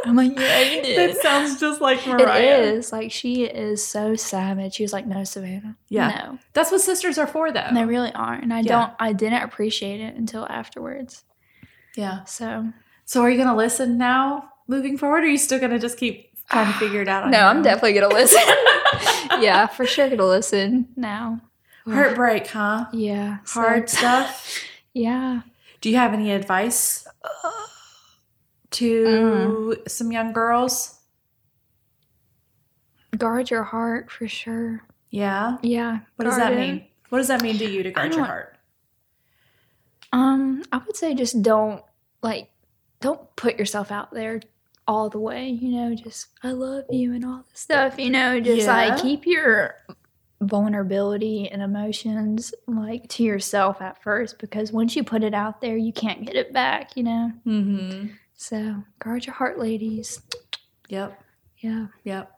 [0.06, 1.16] I'm like, yeah, you did.
[1.16, 2.58] That sounds just like It Mariah.
[2.60, 4.74] is like she is so savage.
[4.74, 6.08] She was like, "No, Savannah, Yeah.
[6.08, 7.60] no." That's what sisters are for, though.
[7.60, 8.68] And they really aren't, and I Yeah.
[8.72, 8.92] don't.
[9.00, 11.24] I didn't appreciate it until afterwards.
[11.96, 12.24] yeah.
[12.24, 12.66] So
[13.04, 15.78] So are you going to listen now, moving forward, or are you still going to
[15.78, 17.24] just keep trying to figure it out?
[17.24, 17.62] On no, I'm own?
[17.62, 18.42] definitely gonna listen.
[19.40, 21.40] yeah, for sure gonna listen now.
[21.86, 22.86] heartbreak, huh?
[22.92, 24.62] Yeah, so- Hard stuff.
[24.92, 25.42] Yeah.
[25.82, 27.50] Do you have any advice uh,
[28.76, 30.98] to some young girls?
[33.16, 34.82] Guard your heart for sure.
[35.10, 35.56] Yeah.
[35.62, 36.00] Yeah.
[36.16, 36.58] What does that it.
[36.58, 36.86] mean?
[37.08, 38.56] What does that mean to you to guard your heart?
[40.12, 41.82] Um, I would say just don't
[42.22, 42.48] like
[43.00, 44.40] don't put yourself out there
[44.88, 48.40] all the way, you know, just I love you and all this stuff, you know,
[48.40, 48.88] just Yeah.
[48.88, 49.74] like keep your
[50.40, 55.76] vulnerability and emotions like to yourself at first because once you put it out there,
[55.76, 57.32] you can't get it back, you know.
[57.46, 58.08] Mm-hmm.
[58.36, 60.20] So, guard your heart, ladies.
[60.88, 61.22] Yep.
[61.58, 61.86] Yeah.
[62.04, 62.32] Yep.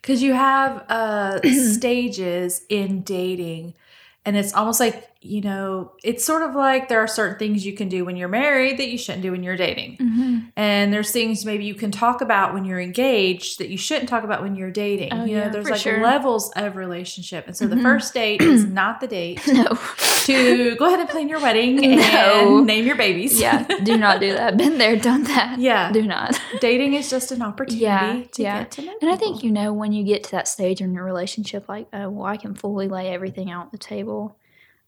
[0.00, 1.40] Because you have uh,
[1.72, 3.74] stages in dating,
[4.24, 7.72] and it's almost like, you know, it's sort of like there are certain things you
[7.72, 9.96] can do when you're married that you shouldn't do when you're dating.
[9.96, 10.38] Mm-hmm.
[10.56, 14.22] And there's things maybe you can talk about when you're engaged that you shouldn't talk
[14.24, 15.12] about when you're dating.
[15.12, 16.02] Oh, you know, yeah, there's like sure.
[16.02, 17.46] levels of relationship.
[17.46, 17.82] And so the Mhm.
[17.82, 19.78] first date is not the date No.
[20.24, 22.58] to go ahead and plan your wedding No.
[22.58, 23.40] and name your babies.
[23.40, 24.56] yeah, do not do that.
[24.56, 25.58] Been there, done that.
[25.58, 25.90] Yeah.
[25.92, 26.40] Do not.
[26.60, 28.58] Dating is just an opportunity Yeah, to yeah.
[28.60, 30.92] get to know And I think you know when you get to that stage in
[30.92, 34.36] your relationship, like, oh, well, I can fully lay everything out on the table.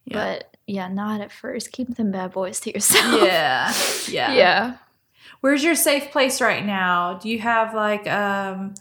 [0.07, 0.15] Yeah.
[0.39, 1.71] But yeah, not at first.
[1.73, 3.23] Keep them bad boys to yourself.
[3.23, 3.73] Yeah.
[4.09, 4.33] Yeah.
[4.33, 4.77] Yeah.
[5.41, 7.15] Where's your safe place right now?
[7.19, 8.75] Do you have like um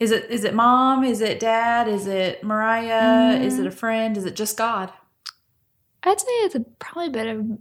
[0.00, 1.04] is it is it mom?
[1.04, 1.88] Is it dad?
[1.88, 3.38] Is it Mariah?
[3.40, 3.60] Is Mm.
[3.60, 4.16] it a friend?
[4.16, 4.92] Is it just God?
[6.02, 7.58] I'd say it's a, probably a bit of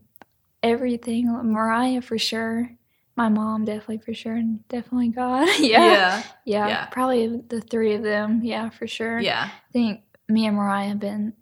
[0.62, 1.28] everything.
[1.52, 2.69] Mariah for sure.
[3.15, 4.34] My mom definitely for sure.
[4.34, 5.47] And definitely God.
[5.60, 5.86] yeah.
[5.86, 6.23] yeah.
[6.45, 6.67] Yeah.
[6.67, 6.86] Yeah.
[6.88, 8.41] Probably the three of them.
[8.43, 9.19] Yeah, for sure.
[9.19, 9.49] Yeah.
[9.52, 11.34] I think me and Mariah have been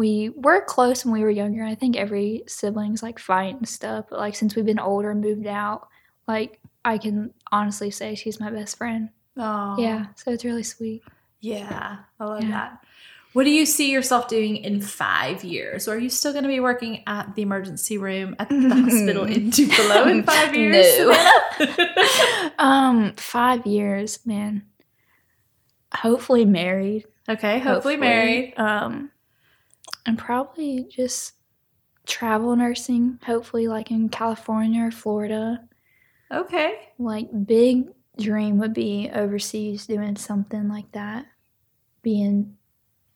[0.00, 1.62] we were close when we were younger.
[1.62, 4.06] I think every sibling's like fight and stuff.
[4.08, 5.88] But like since we've been older and moved out,
[6.26, 9.10] like I can honestly say she's my best friend.
[9.36, 9.76] Oh.
[9.78, 10.06] Yeah.
[10.16, 11.02] So it's really sweet.
[11.40, 11.98] Yeah.
[12.18, 12.48] I love Yeah.
[12.50, 12.84] that.
[13.34, 15.86] What do you see yourself doing in five years?
[15.86, 19.24] Or are you still going to be working at the emergency room at the hospital
[19.24, 20.86] in Tupelo in five years?
[20.98, 21.30] No.
[22.58, 24.64] Um, five years, man.
[25.94, 27.04] Hopefully married.
[27.28, 27.58] okay.
[27.58, 28.54] Hopefully, married.
[28.56, 29.09] Um,
[30.06, 31.34] and probably just
[32.06, 33.18] travel nursing.
[33.24, 35.64] Hopefully, like in California or Florida.
[36.32, 36.88] Okay.
[36.98, 41.26] Like big dream would be overseas doing something like that,
[42.02, 42.56] being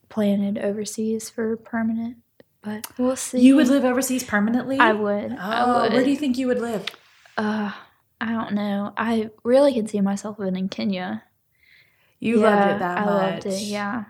[0.08, 2.16] planted overseas for permanent.
[2.62, 3.40] But we'll see.
[3.40, 4.78] You would live overseas permanently?
[4.78, 5.32] I would.
[5.32, 5.92] Oh, I would.
[5.92, 6.86] where do you think you would live?
[7.36, 7.72] Uh,
[8.20, 8.92] I don't know.
[8.96, 11.24] I really can see myself living in Kenya.
[12.20, 13.44] You loved it that I much.
[13.44, 13.62] loved it.
[13.62, 14.04] Yeah,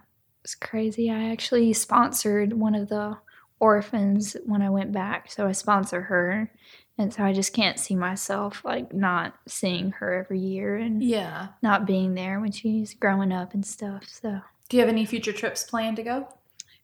[0.44, 1.10] it's crazy.
[1.10, 3.16] I actually sponsored one of the
[3.60, 6.52] orphans when I went back, so I sponsor her,
[6.98, 11.48] and so I just can't see myself like not seeing her every year and Yeah.
[11.62, 14.04] not being there when she's growing up and stuff.
[14.06, 16.28] So, Do you have any future trips planned to go?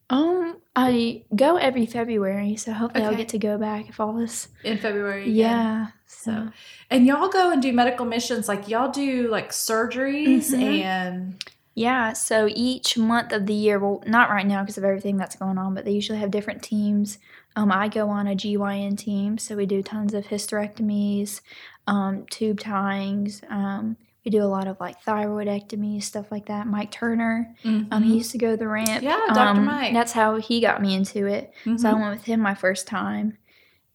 [0.08, 4.48] um, I go every February, so hopefully I'll get to go back if all this.
[4.64, 5.22] In February.
[5.22, 5.34] again?
[5.36, 5.86] Yeah.
[6.06, 6.48] So,
[6.90, 8.48] and y'all go and do medical missions.
[8.48, 10.80] Like y'all do like surgeries Mhm.
[10.82, 15.16] and Yeah, so each month of the year, well, not right now because of everything
[15.16, 17.18] that's going on, but they usually have different teams.
[17.56, 21.40] Um, I go on a GYN team, so we do tons of hysterectomies,
[21.86, 23.48] um, tube tyings.
[23.50, 26.66] Um, we do a lot of like thyroidectomies, stuff like that.
[26.66, 27.54] Mike Turner,
[27.90, 29.02] um, he used to go to the ramp.
[29.02, 29.04] Mm-hmm.
[29.06, 29.60] Yeah, Dr.
[29.60, 29.94] Um, Mike.
[29.94, 31.52] That's how he got me into it.
[31.64, 32.00] So I Mhm.
[32.00, 33.38] went with him my first time,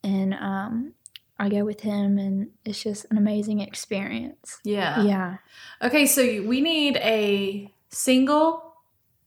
[0.03, 0.93] and um,
[1.37, 4.59] I go with him, and it's just an amazing experience.
[4.63, 5.03] yeah.
[5.03, 5.37] Yeah.
[5.81, 8.73] Okay, so we need a single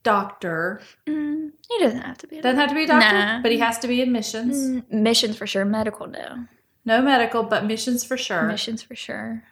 [0.03, 0.81] doctor.
[1.07, 2.39] Mm, he doesn't have to be.
[2.39, 3.41] a Doesn't have to be a doctor, Nah.
[3.41, 4.57] but he has to be in missions.
[4.57, 5.65] Mm, missions for sure.
[5.65, 6.45] Medical, no.
[6.85, 8.43] No medical, but missions for sure.
[8.43, 9.43] Missions for sure.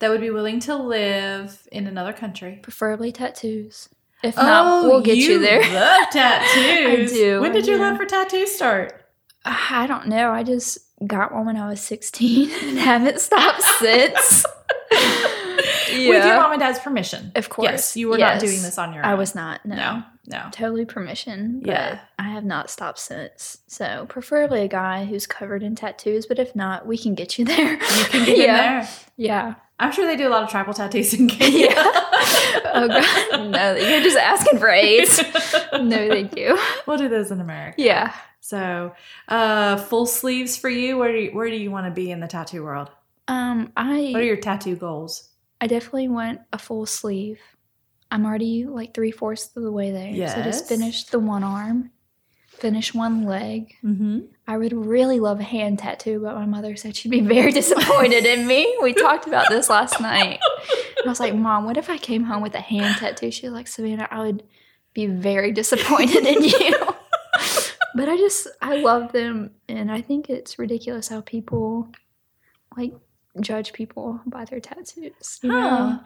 [0.00, 2.58] That would be willing to live in another country.
[2.62, 3.88] Preferably tattoos.
[4.22, 5.60] If not, we'll get you, there.
[5.72, 7.12] Love tattoos.
[7.12, 9.06] I do, When did I your love for tattoos start?
[9.44, 10.30] I don't know.
[10.32, 14.46] I just got one when I was 16 and haven't stopped since.
[15.88, 17.32] With your mom and dad's permission.
[17.34, 17.64] Of course.
[17.64, 19.10] Yes, you were not doing this on your own.
[19.10, 19.64] I was not.
[19.64, 19.76] No.
[19.76, 20.48] No, no.
[20.52, 21.62] Totally permission.
[21.64, 22.00] Yeah.
[22.18, 23.58] I have not stopped since.
[23.66, 27.44] So preferably a guy who's covered in tattoos, but if not, we can get you
[27.44, 27.72] there.
[27.72, 28.56] You can get in yeah.
[28.56, 28.88] there.
[29.16, 29.54] Yeah.
[29.78, 31.74] I'm sure they do a lot of tribal tattoos in Kenya.
[32.68, 33.50] Oh god.
[33.50, 35.22] No, you're just asking for AIDS.
[35.72, 36.58] No, thank you.
[36.86, 37.80] we'll do those in America.
[37.80, 38.14] Yeah.
[38.46, 38.92] So,
[39.28, 40.96] uh, full sleeves for you.
[40.98, 42.90] Where do you, where do you want to be in the tattoo world?
[43.26, 45.30] Um, I What are your tattoo goals?
[45.60, 47.40] I definitely want a full sleeve.
[48.12, 50.12] I'm already like three fourths of the way there.
[50.12, 50.44] So Yes.
[50.44, 51.90] just finish the one arm,
[52.46, 53.74] finish one leg.
[53.82, 54.20] Mm-hmm.
[54.46, 58.26] I would really love a hand tattoo, but my mother said she'd be very disappointed
[58.26, 58.76] in me.
[58.80, 60.38] We talked about this last night.
[61.04, 63.32] I was like, Mom, what if I came home with a hand tattoo?
[63.32, 64.44] She was like, Savannah, I would
[64.94, 66.76] be very disappointed in you.
[67.96, 69.52] But I just, I love them.
[69.68, 71.88] And I think it's ridiculous how people
[72.76, 72.92] like
[73.40, 75.40] judge people by their tattoos.
[75.42, 76.00] You know?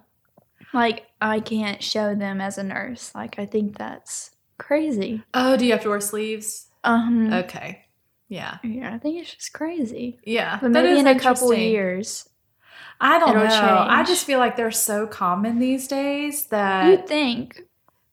[0.72, 3.12] Like, I can't show them as a nurse.
[3.14, 5.22] Like, I think that's crazy.
[5.34, 6.68] Oh, do you have to wear sleeves?
[6.84, 7.84] Um, Okay.
[8.28, 8.59] Yeah.
[8.62, 10.20] yeah, I think it's just crazy.
[10.22, 10.59] Yeah.
[10.62, 12.28] But maybe is in a couple years,
[13.01, 13.43] I don't know.
[13.45, 14.09] it'll I change.
[14.09, 17.62] just feel like they're so common these days that you'd think.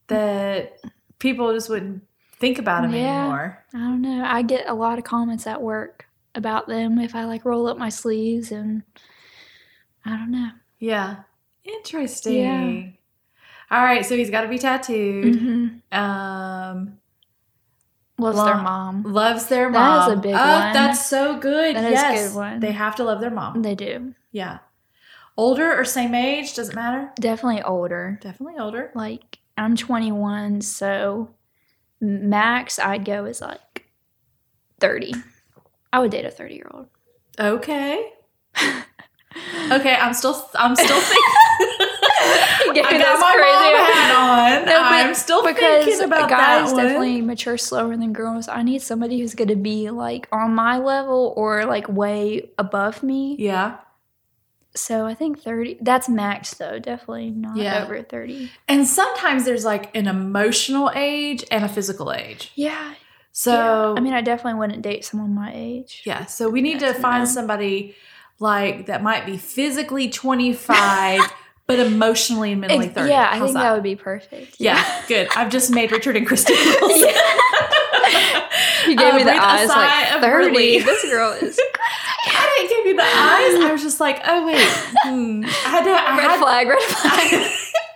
[0.07, 0.79] that
[1.19, 2.01] people just wouldn't
[2.39, 3.19] think about them Yeah.
[3.21, 3.65] anymore.
[3.73, 4.23] I don't know.
[4.25, 7.77] I get a lot of comments at work about them if I like roll up
[7.77, 8.83] my sleeves and
[10.05, 10.49] I don't know.
[10.79, 11.17] Yeah.
[11.63, 12.97] Interesting.
[13.69, 15.35] All right, so he's got to be tattooed.
[15.35, 15.81] Mhm.
[15.93, 16.99] Um,
[18.19, 19.03] Loves their mom.
[19.03, 20.09] loves their mom.
[20.11, 20.73] is a big oh, one.
[20.73, 21.75] That's so good.
[21.75, 22.61] That yes, good.
[22.61, 23.61] They have to love their mom.
[23.61, 24.15] They do.
[24.31, 24.59] Yeah.
[25.35, 27.11] Older or same age doesn't matter.
[27.19, 28.17] Definitely older.
[28.21, 28.91] Definitely older.
[28.95, 31.29] Like I'm 21, so
[32.01, 33.85] max I'd go is like
[34.79, 35.13] 30.
[35.93, 36.87] I would date a 30 year old.
[37.39, 38.11] Okay.
[39.71, 41.23] Okay, I'm still I'm still thinking.
[42.85, 44.65] I got my crazy- mom hat on.
[44.65, 46.83] No, but I'm still because thinking about guys that one.
[46.85, 48.47] definitely mature slower than girls.
[48.47, 53.03] I need somebody who's going to be like on my level or like way above
[53.03, 53.35] me.
[53.37, 53.77] Yeah.
[54.77, 55.79] So I think 30.
[55.81, 56.79] That's max though.
[56.79, 57.83] Definitely not Yeah.
[57.83, 58.51] over 30.
[58.67, 62.51] And sometimes there's like an emotional age and a physical age.
[62.55, 62.93] Yeah.
[63.31, 63.93] So yeah.
[63.97, 66.01] I mean, I definitely wouldn't date someone my age.
[66.05, 67.95] Yeah, so we need to find somebody
[68.39, 71.21] like that might be physically 25
[71.67, 73.09] but emotionally and mentally 30.
[73.09, 73.73] Yeah, I How's think that?
[73.73, 74.55] would be perfect.
[74.59, 75.27] Yeah, good.
[75.35, 77.09] I've just made Richard and Christy Wilson.
[78.87, 80.47] You gave Uh, me the eyes like of 30.
[80.47, 80.85] relief.
[80.85, 81.59] This girl is
[82.25, 83.55] I didn't give you the eyes.
[83.63, 84.61] I was just like, oh wait,
[85.03, 85.43] hmm.
[85.45, 85.91] I had to.
[85.91, 87.51] I red had, flag, red flag.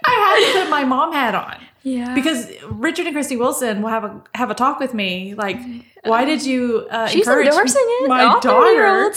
[0.05, 2.13] I had to put my mom hat on yeah.
[2.13, 5.35] because Richard and Christy Wilson will have a have a talk with me.
[5.35, 5.57] Like,
[6.03, 8.09] why did you uh, She's encourage endorsing it.
[8.09, 9.13] my daughter?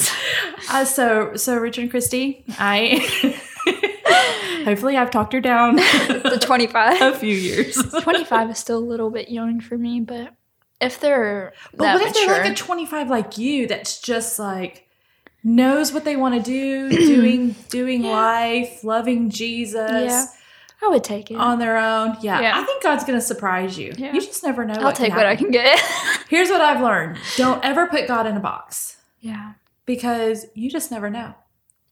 [0.71, 3.43] Uh, so, so Richard and Christy, I
[4.65, 7.01] hopefully I've talked her down The 25.
[7.01, 7.77] a few years.
[7.77, 10.35] 25 is still a little bit young for me, but
[10.81, 14.84] if they're But what if they're like a 25 like you that's just like
[15.45, 18.11] knows what they want to do, doing doing Yeah.
[18.13, 20.27] life, loving Jesus Yeah.
[20.83, 21.37] I would take it.
[21.37, 22.17] on their own?
[22.21, 22.59] Yeah, Yeah.
[22.59, 23.93] I think God's going to surprise you.
[23.97, 24.13] Yeah.
[24.13, 24.75] You just never know.
[24.75, 25.79] I'll take what I can get.
[26.29, 29.53] Here's what I've learned: don't ever put God in a box yeah.
[29.87, 31.35] because you just never know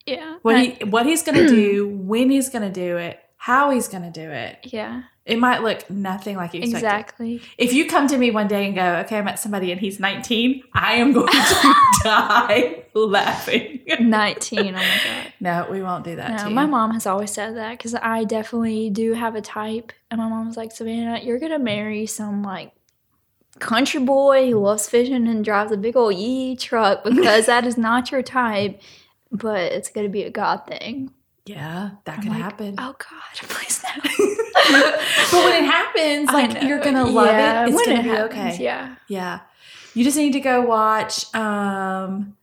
[0.06, 0.38] Yeah.
[0.42, 3.70] what I- he what he's going to do, when he's going to do it, how
[3.70, 4.58] he's going to do it.
[4.64, 5.02] yeah.
[5.24, 6.78] It might look nothing like you expected.
[6.84, 7.42] Exactly.
[7.56, 10.00] If you come to me one day and go, okay, I met somebody and he's
[10.00, 13.80] 19, I am going to die laughing.
[14.00, 14.58] 19.
[14.60, 15.32] Oh my god.
[15.38, 16.54] No, we won't do that No, to you.
[16.56, 20.28] my mom has always said that because I definitely do have a type, and my
[20.28, 22.72] mom was like, "Savannah, you're gonna marry some like
[23.60, 27.78] country boy who loves fishing and drives a big old yee truck because that is
[27.78, 28.80] not your type,
[29.30, 31.12] but it's gonna be a God thing."
[31.44, 32.74] Yeah, that I'm could like, happen.
[32.78, 34.02] Oh God, please no.
[35.32, 37.68] but when it happens, like you're gonna love Yeah, it.
[37.68, 38.64] It's when gonna it be happens, okay.
[38.64, 38.94] Yeah.
[39.08, 39.40] Yeah.
[39.94, 42.36] You just need to go watch um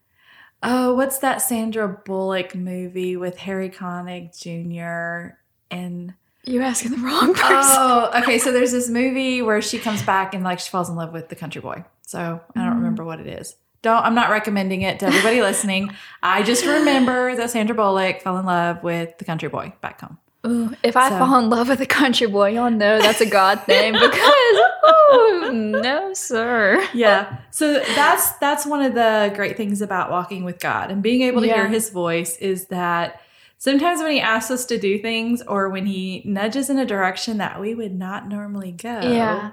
[0.61, 5.35] oh, what's that Sandra Bullock movie with Harry Connick Jr.
[5.71, 7.45] and You're asking the wrong person.
[7.47, 8.37] Oh, okay.
[8.37, 11.29] So there's this movie where she comes back and like she falls in love with
[11.29, 11.85] the country boy.
[12.05, 12.77] So I don't Mm.
[12.77, 13.55] remember what it is.
[13.81, 14.03] Don't.
[14.03, 15.91] I'm not recommending it to everybody listening.
[16.21, 20.17] I just remember that Sandra Bullock fell in love with the country boy back home.
[20.47, 23.25] Ooh, if I So- fall in love with a country boy, y'all know that's a
[23.25, 26.85] God thing because oh no, sir.
[26.93, 27.39] Yeah.
[27.51, 31.41] So that's that's one of the great things about walking with God and being able
[31.41, 33.21] to hear His voice is that
[33.57, 37.37] sometimes when He asks us to do things or when He nudges in a direction
[37.39, 39.51] that we would not normally go, Yeah.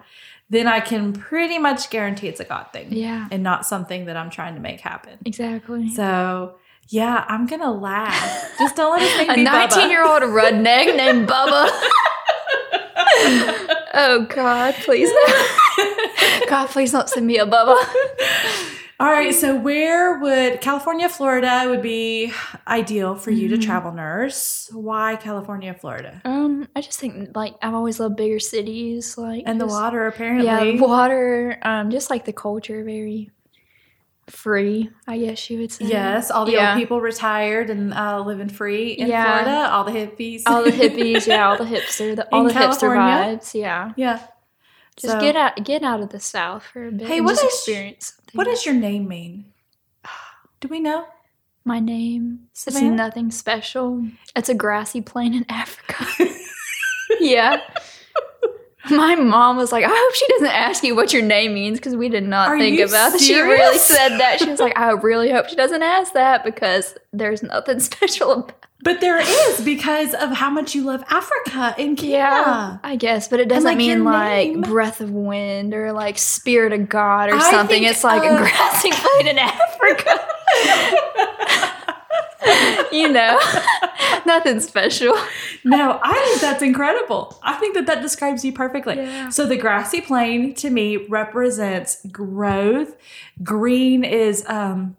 [0.48, 2.92] Then I can pretty much guarantee it's a God thing.
[2.92, 3.28] Yeah.
[3.30, 5.18] And not something that I'm trying to make happen.
[5.24, 5.90] Exactly.
[5.90, 6.56] So
[6.88, 8.52] yeah, I'm gonna laugh.
[8.58, 11.68] Just don't let us make a me 19 year old redneck named Bubba.
[13.94, 15.10] oh God, please.
[16.48, 17.76] God, please don't send me a Bubba.
[18.98, 22.32] All right, so where would California, Florida would be
[22.66, 23.62] ideal for you to Mhm.
[23.62, 24.70] travel nurse?
[24.72, 26.22] Why California, Florida?
[26.24, 30.46] Um, I just think like I've always loved bigger cities, like And the water apparently.
[30.46, 31.58] Yeah, water.
[31.60, 33.30] Um, just like the culture, very
[34.28, 34.88] free.
[35.06, 35.84] I guess you would say.
[35.84, 36.70] Yes, all the Yeah.
[36.72, 39.24] old people retired and uh, living free in Yeah.
[39.42, 39.70] Florida.
[39.72, 40.42] All the hippies.
[40.46, 41.26] all the hippies.
[41.26, 42.16] Yeah, all the hipster.
[42.16, 43.52] The, all In the hipster vibes.
[43.52, 43.92] Yeah.
[43.96, 44.20] yeah.
[44.96, 47.06] Just So- get out, get out of the south for a bit.
[47.06, 48.14] Hey, what just experience?
[48.36, 49.52] What does your name mean?
[50.60, 51.06] Do we know?
[51.66, 52.48] my name?
[52.52, 52.86] Savannah?
[52.86, 54.06] It's nothing special.
[54.34, 56.06] It's a grassy plain in Africa.
[57.20, 57.60] yeah.
[58.88, 61.96] My mom was like, I hope she doesn't ask you what your name means because
[61.96, 63.20] we did not Are think about that.
[63.20, 64.38] She really said that.
[64.38, 68.65] She was like, I really hope she doesn't ask that because there's nothing special about
[68.82, 72.16] But there is because of how much you love Africa and Kenya.
[72.16, 76.18] Yeah, I guess, but it doesn't like, mean like name- breath of wind or like
[76.18, 77.80] spirit of God or I something.
[77.82, 80.20] think, It's like uh, a grassy plain in Africa.
[82.92, 83.40] you know,
[84.26, 85.16] nothing special.
[85.64, 87.38] No, I think that's incredible.
[87.42, 88.96] I think that that describes you perfectly.
[88.96, 89.30] Yeah.
[89.30, 92.94] So the grassy plain to me represents growth.
[93.42, 94.96] Green is um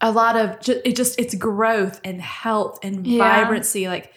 [0.00, 3.18] a lot of ju- it just it's growth and health and Yeah.
[3.18, 4.12] vibrancy like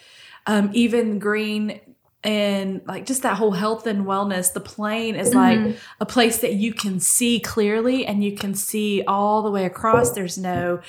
[0.48, 1.80] um even green
[2.26, 5.76] and like just that whole health and wellness the plane is like Mhm.
[6.00, 10.12] a place that you can see clearly and you can see all the way across
[10.12, 10.80] there's no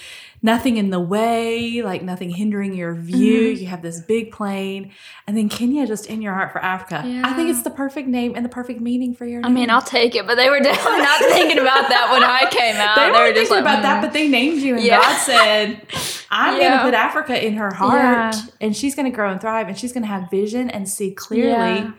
[0.45, 3.61] nothing in the way like nothing hindering your view Mhm.
[3.61, 4.93] you have this big plane.
[5.27, 8.35] and then kenya just in your heart for africa i think it's the perfect name
[8.37, 11.01] and the perfect meaning for your I mean, I'll take it, but they were definitely
[11.03, 12.97] not thinking about that when I came out.
[12.97, 15.01] they were weren't just thinking like, about that, "Mm." but they named you, and Yeah.
[15.01, 15.87] God said,
[16.31, 16.69] "I'm Yeah.
[16.69, 18.41] going to put Africa in her heart, Yeah.
[18.61, 21.11] and she's going to grow and thrive, and she's going to have vision and see
[21.13, 21.91] clearly." Yeah.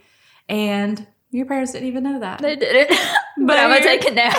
[0.49, 2.41] And your parents didn't even know that.
[2.41, 2.89] they did it,
[3.37, 4.31] but, But I'm gonna take it now.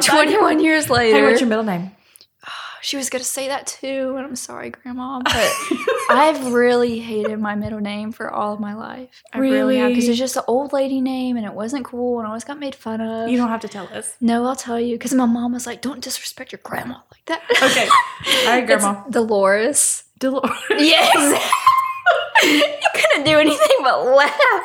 [0.00, 1.16] 21 years later.
[1.18, 1.90] Hey, what's your middle name?
[2.82, 5.50] She was gonna say that too, and I'm sorry, Grandma, but
[6.10, 9.22] I've really hated my middle name for all of my life.
[9.32, 10.10] I really, have because Really?
[10.12, 12.74] it's just an old lady name, and it wasn't cool, and I always got made
[12.74, 13.30] fun of.
[13.30, 14.16] You don't have to tell us.
[14.20, 17.42] No, I'll tell you, because my mom was like, "Don't disrespect your grandma like that."
[17.62, 17.88] Okay.
[18.46, 19.04] All right, It's Grandma.
[19.08, 20.04] Dolores.
[20.18, 20.52] Dolores.
[20.70, 21.52] Yes.
[22.44, 22.64] you
[22.94, 24.62] couldn't do anything but laugh.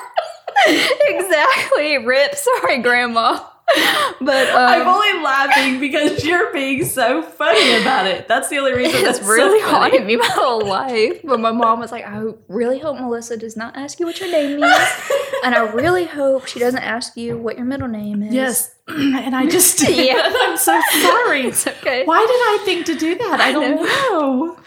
[1.05, 1.97] exactly.
[1.99, 2.35] Rip.
[2.35, 3.39] Sorry, Grandma.
[4.19, 8.27] But um, I'm only laughing because you're being so funny about it.
[8.27, 8.95] That's the only reason.
[9.05, 11.21] It's that's really so haunted me my whole life.
[11.23, 14.31] But my mom was like, I really hope Melissa does not ask you what your
[14.31, 14.73] name means.
[15.43, 18.33] and I really hope she doesn't ask you what your middle name is.
[18.33, 20.05] Yes, and I just did.
[20.07, 20.23] Yeah.
[20.25, 21.43] I'm so sorry.
[21.47, 22.03] It's okay.
[22.05, 23.39] Why did I think to do that?
[23.39, 23.83] I, I don't know.
[23.83, 24.57] know.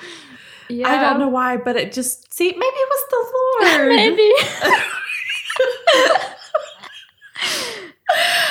[0.69, 0.89] Yeah.
[0.89, 3.89] I don't know why, but it just see maybe it was the Lord.
[3.89, 4.33] Maybe.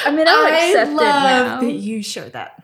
[0.09, 1.61] I mean, I'll I accept love it now.
[1.61, 2.63] that you showed that.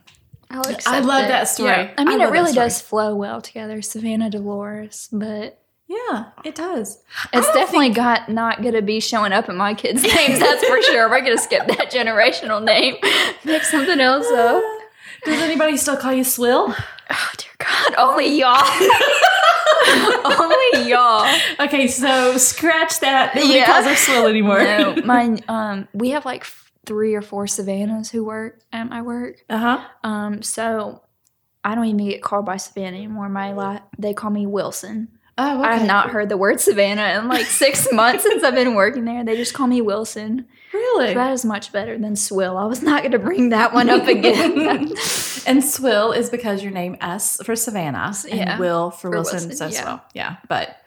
[0.50, 1.28] I'll accept I love it.
[1.30, 1.70] that story.
[1.70, 1.94] Yeah.
[1.98, 7.00] I mean, I it really does flow well together, Savannah Dolores, but Yeah, it does.
[7.34, 10.40] it's definitely got not gonna be showing up in my kids' names.
[10.40, 11.10] That's for sure.
[11.10, 12.96] We're gonna skip that generational name,
[13.44, 14.64] make something else up.
[15.26, 16.74] Does anybody still call you Swill?
[17.10, 18.62] Oh dear God, only y'all,
[20.26, 21.28] only y'all.
[21.60, 23.34] Okay, so scratch that.
[23.36, 23.66] Nobody Yeah.
[23.66, 24.64] calls her Swill anymore.
[24.64, 26.46] No, my um, we have like
[26.86, 29.44] three or four Savannahs who work at my work.
[29.50, 29.86] Uh huh.
[30.04, 31.02] Um, so
[31.64, 33.30] I don't even get called by Savannah anymore.
[33.30, 35.10] My they call me Wilson.
[35.38, 35.68] Oh, okay.
[35.70, 39.04] I have not heard the word Savannah in like six months since I've been working
[39.04, 39.24] there.
[39.26, 40.48] They just call me Wilson.
[40.72, 41.14] really.
[41.14, 42.58] That is much better than Swill.
[42.58, 44.94] I was not going to bring that one up again.
[45.46, 49.50] and Swill is because your name S for Savannah and Yeah, Will for, for Wilson,
[49.50, 49.82] Wilson, so yeah.
[49.84, 50.02] Swill.
[50.14, 50.78] Yeah, but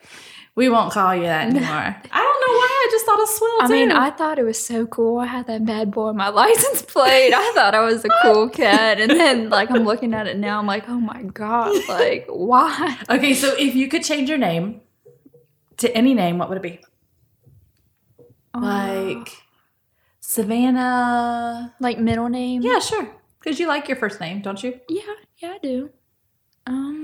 [0.59, 1.71] we won't call you that anymore.
[1.71, 2.69] I don't know why.
[2.69, 3.59] I just thought of Swill.
[3.61, 3.93] I mean.
[3.93, 5.19] I thought it was so cool.
[5.21, 7.33] I had that bad boy on my license plate.
[7.33, 9.01] I thought I was a cool cat.
[9.01, 10.59] And then, like, I'm looking at it now.
[10.59, 11.77] I'm like, oh my God.
[11.89, 12.99] Like, why?
[13.09, 14.81] Okay, so if you could change your name
[15.77, 16.81] to any name, what would it be?
[18.53, 19.31] Like
[20.19, 21.73] Savannah.
[21.79, 22.63] like middle name?
[22.63, 23.09] Yeah, sure.
[23.39, 24.81] Because you like your first name, don't you?
[24.89, 25.91] Yeah, yeah, I do.
[26.67, 26.98] Um,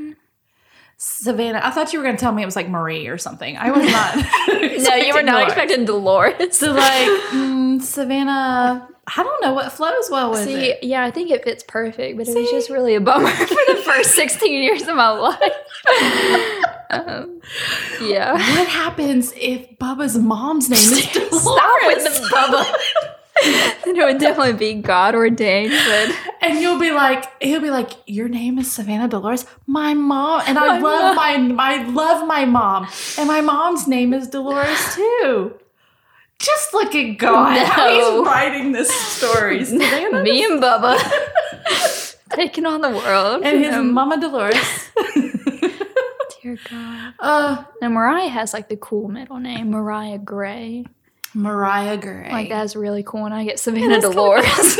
[1.06, 1.60] Savannah.
[1.62, 3.58] I thought you were going to tell me it was like Marie or something.
[3.58, 4.16] I was not.
[4.48, 5.52] no, you were not Dolores.
[5.52, 6.56] expecting Dolores.
[6.58, 8.88] So, like, mm, Savannah.
[9.06, 10.82] I don't know what flows well with See, it.
[10.82, 13.82] yeah, I think it fits perfect, but it was just really a bummer for the
[13.84, 15.38] first 16 years of my life.
[16.88, 17.42] um,
[18.00, 18.32] yeah.
[18.32, 21.42] What happens if Bubba's mom's name is Dolores?
[21.42, 22.76] Stop with the Bubba.
[23.86, 28.28] it would definitely be God ordained, but and you'll be like, he'll be like, your
[28.28, 32.88] name is Savannah Dolores, my mom, and I My love my, my, love my mom,
[33.18, 35.54] and my mom's name is Dolores too.
[36.38, 37.88] Just look at God, how
[38.18, 39.64] he's writing this story.
[39.64, 40.98] Savannah me and Bubba
[42.30, 43.42] taking on the world.
[43.44, 44.56] and his Um, Mama Dolores.
[46.42, 47.14] Dear God.
[47.20, 50.84] uh, And Mariah has like the cool middle name, Mariah Gray.
[51.34, 52.28] Mariah Gray.
[52.30, 53.24] Like that's really cool.
[53.26, 54.46] And I get Savannah Dolores.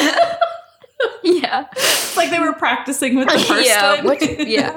[1.22, 1.66] yeah.
[1.72, 4.06] It's like they were practicing with the first Yeah, one.
[4.06, 4.76] which- yeah.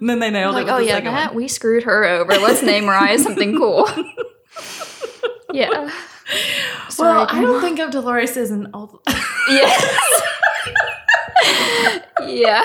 [0.00, 0.70] and then they nailed Like, it.
[0.70, 1.36] oh yeah, that one.
[1.36, 2.32] we screwed her over.
[2.34, 3.88] Let's name Mariah something cool.
[5.52, 5.90] yeah.
[6.88, 8.98] Sorry, Well, I don't think of Dolores as an old.
[9.48, 10.22] Yes.
[12.26, 12.64] yeah.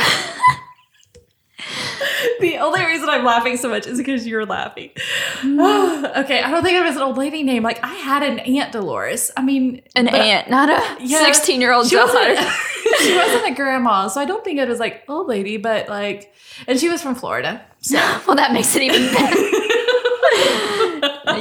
[2.40, 4.92] the only reason I'm laughing so much is because you're laughing.
[5.44, 7.64] okay, I don't think it was an old lady name.
[7.64, 9.32] Like I had an aunt Dolores.
[9.36, 12.40] I mean, An aunt, not a 16 year old She wasn't,
[13.00, 16.34] she wasn't a grandma, so I don't think it was like old lady, but like,
[16.68, 17.66] and she was from Florida.
[17.82, 17.98] So
[18.28, 19.36] well, that makes it even better.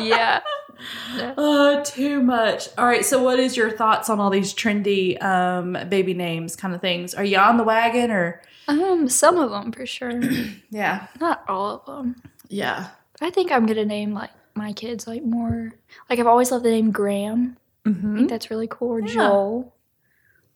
[0.05, 0.41] yeah.
[1.37, 2.69] Uh, too much.
[2.79, 3.05] All right.
[3.05, 7.15] So, what is your thoughts on all these trendy um, baby names, kind of things?
[7.15, 8.43] Are you on the wagon or?
[8.69, 10.21] Um, some of them for sure.
[10.71, 11.07] Yeah.
[11.21, 12.23] Not all of them.
[12.49, 12.89] Yeah.
[13.21, 15.73] I think I'm gonna name like my kids like more.
[16.11, 17.57] Like I've always loved the name Graham.
[17.87, 18.17] I Mm-hmm.
[18.17, 18.91] think that's really cool.
[18.91, 19.07] Or Yeah.
[19.15, 19.75] Joel.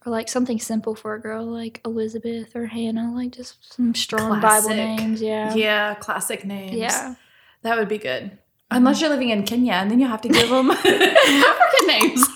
[0.05, 3.13] Or like something simple for a girl like Elizabeth or Hannah.
[3.15, 5.23] Like just some strong Bible names.
[5.23, 5.55] Yeah.
[5.55, 5.95] Yeah.
[5.95, 6.75] Classic names.
[6.75, 7.15] Yeah.
[7.63, 8.37] That would be good.
[8.71, 12.27] Unless you're living in Kenya, and then you have to give them African names.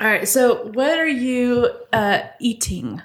[0.00, 0.28] All right.
[0.28, 3.00] So, what are you uh, eating?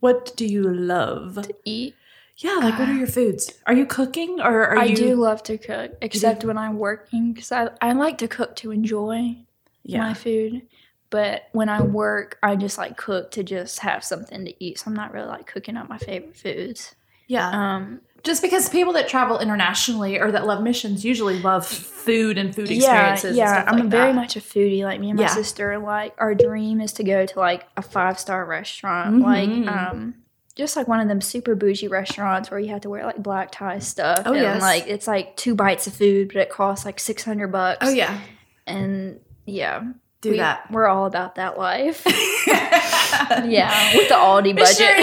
[0.00, 1.46] What do you love?
[1.46, 1.94] To eat.
[2.38, 3.52] Yeah, like what are your foods?
[3.66, 4.92] Are you cooking or are I you?
[4.92, 8.56] I do love to cook, except when I'm working, because I, I like to cook
[8.56, 9.36] to enjoy
[9.84, 10.00] Yeah.
[10.00, 10.62] my food.
[11.10, 14.78] But when I work, I just like cook to just have something to eat.
[14.80, 16.94] So I'm not really like cooking up my favorite foods.
[17.28, 17.50] yeah.
[17.76, 22.54] Um, Just because people that travel internationally or that love missions usually love food and
[22.54, 23.36] food experiences.
[23.36, 23.62] yeah.
[23.62, 24.14] stuff I'm like very that.
[24.16, 24.82] much a foodie.
[24.82, 25.28] Like me and my Yeah.
[25.34, 29.68] sister, like our dream is to go to like a five star restaurant, like Mhm.
[29.68, 30.14] um,
[30.56, 33.50] just like one of them super bougie restaurants where you have to wear like black
[33.52, 34.22] tie stuff.
[34.26, 34.60] Oh, and yes.
[34.62, 37.86] like it's like two bites of food, but it costs like six hundred bucks.
[37.86, 38.18] Oh yeah,
[38.66, 39.82] and yeah,
[40.24, 40.70] do we, that.
[40.70, 42.02] We're all about that life.
[42.46, 44.96] yeah, with the Aldi budget.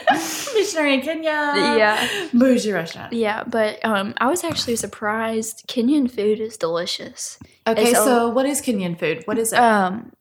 [0.54, 1.30] Missionary, in Kenya.
[1.78, 3.12] yeah, bougie restaurant.
[3.12, 5.66] yeah, but um, I was actually surprised.
[5.66, 7.38] Kenyan food is delicious.
[7.66, 9.22] Okay, It's a- so what is Kenyan food?
[9.24, 9.58] What is it?
[9.58, 10.12] Um,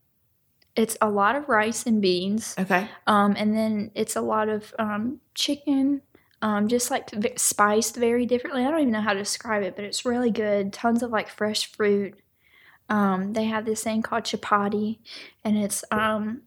[0.76, 2.88] it's a lot of rice and beans, okay.
[3.06, 6.02] um, and then it's a lot of um, chicken.
[6.42, 8.64] Um, just like v- spiced very differently.
[8.64, 10.72] I don't even know how to describe it, but it's really good.
[10.72, 12.18] Tons of like fresh fruit.
[12.90, 15.00] Um, they have this thing called chapati,
[15.44, 16.42] and it's um,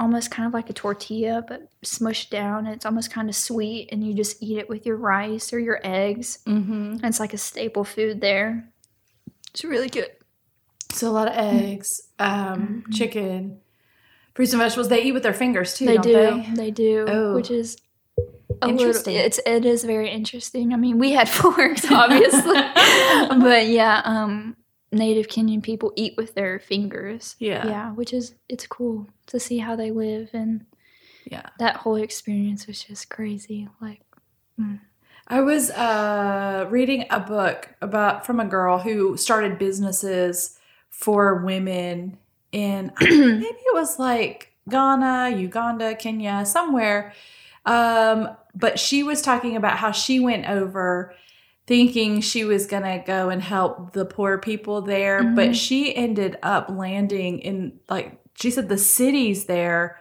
[0.00, 2.66] almost kind of like a tortilla, but smushed down.
[2.66, 5.80] It's almost kind of sweet, and you just eat it with your rice or your
[5.84, 6.38] eggs.
[6.46, 6.72] Mm-hmm.
[6.94, 8.68] And it's like a staple food there.
[9.52, 10.08] It's really good.
[10.92, 12.94] So a lot of eggs, um, Mhm.
[12.94, 13.60] chicken,
[14.34, 14.88] fruits and vegetables.
[14.88, 16.12] They eat with their fingers too, they don't do.
[16.12, 16.50] they?
[16.64, 17.34] They, do, Oh.
[17.34, 17.76] which is
[18.66, 19.14] Interesting.
[19.14, 20.74] Little, it's it is very interesting.
[20.74, 22.54] I mean, we had forks, obviously,
[23.40, 24.56] but yeah, um,
[24.92, 27.36] native Kenyan people eat with their fingers.
[27.38, 27.66] Yeah.
[27.66, 30.66] yeah, which is it's cool to see how they live, and
[31.24, 31.48] Yeah.
[31.58, 33.68] that whole experience was just crazy.
[33.80, 34.00] Like,
[35.28, 40.58] I was uh, reading a book about from a girl who started businesses
[40.90, 42.18] for women
[42.52, 47.12] in maybe it was like Ghana, Uganda, Kenya, somewhere.
[47.64, 51.14] Um, but she was talking about how she went over
[51.66, 55.54] thinking she was going to go and help the poor people there, but Mhm.
[55.54, 59.98] she ended up landing in like she said the cities there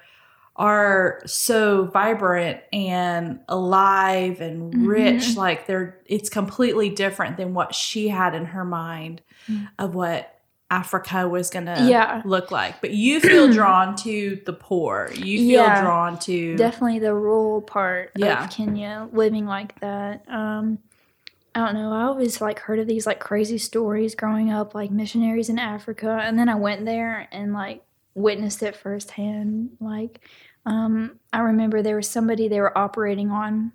[0.56, 4.88] are so vibrant and alive and Mhm.
[4.88, 9.68] rich like they're it's completely different than what she had in her mind Mm.
[9.78, 10.36] of what
[10.72, 12.22] Africa was going to Yeah.
[12.26, 12.80] look like.
[12.82, 15.10] But you feel drawn to the poor.
[15.16, 15.82] You feel Yeah.
[15.82, 18.44] drawn to definitely the rural part Yeah.
[18.44, 20.24] of Kenya, living like that.
[20.28, 20.78] Um,
[21.56, 21.92] I don't know.
[21.92, 26.22] I always like heard of these like crazy stories growing up, like missionaries in Africa,
[26.24, 27.84] and then I went there and like
[28.14, 29.72] witnessed it firsthand.
[29.80, 30.22] Like,
[30.66, 33.72] um, I remember there was somebody they were operating on,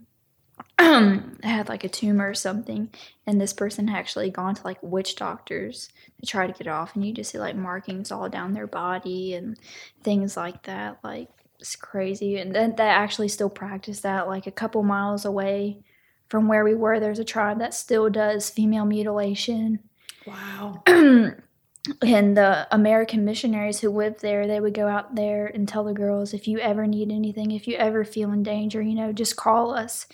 [1.42, 2.90] had like a tumor or something,
[3.26, 5.88] and this person had actually gone to like witch doctors
[6.20, 8.68] to try to get it off, and you just see like markings all down their
[8.68, 9.58] body and
[10.04, 10.98] things like that.
[11.02, 14.28] Like it's crazy, and then they actually still practice that.
[14.28, 15.80] Like a couple miles away
[16.28, 19.78] from where we were, there's a tribe that still does female mutilation.
[20.26, 20.82] Wow.
[20.86, 25.92] and the American missionaries who lived there, they would go out there and tell the
[25.92, 29.36] girls, if you ever need anything, if you ever feel in danger, you know, just
[29.36, 30.06] call us.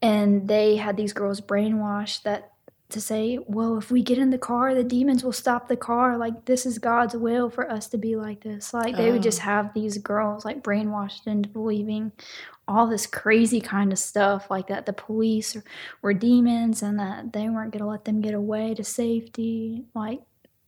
[0.00, 2.50] And they had these girls brainwashed that
[2.88, 6.18] to say, well, if we get in the car, the demons will stop the car.
[6.18, 8.74] Like, this is God's will for us to be like this.
[8.74, 9.44] Like, they would just Oh.
[9.44, 12.12] have these girls like brainwashed into believing
[12.72, 15.56] all this crazy kind of stuff, like that the police
[16.02, 19.84] were demons and that they weren't going to let them get away to safety.
[19.94, 20.20] Like,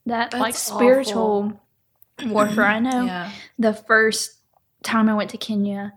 [0.07, 1.61] that, like, That's spiritual
[2.27, 2.65] warfare.
[2.65, 3.31] I know Yeah.
[3.59, 4.39] the first
[4.83, 5.95] time I went to Kenya,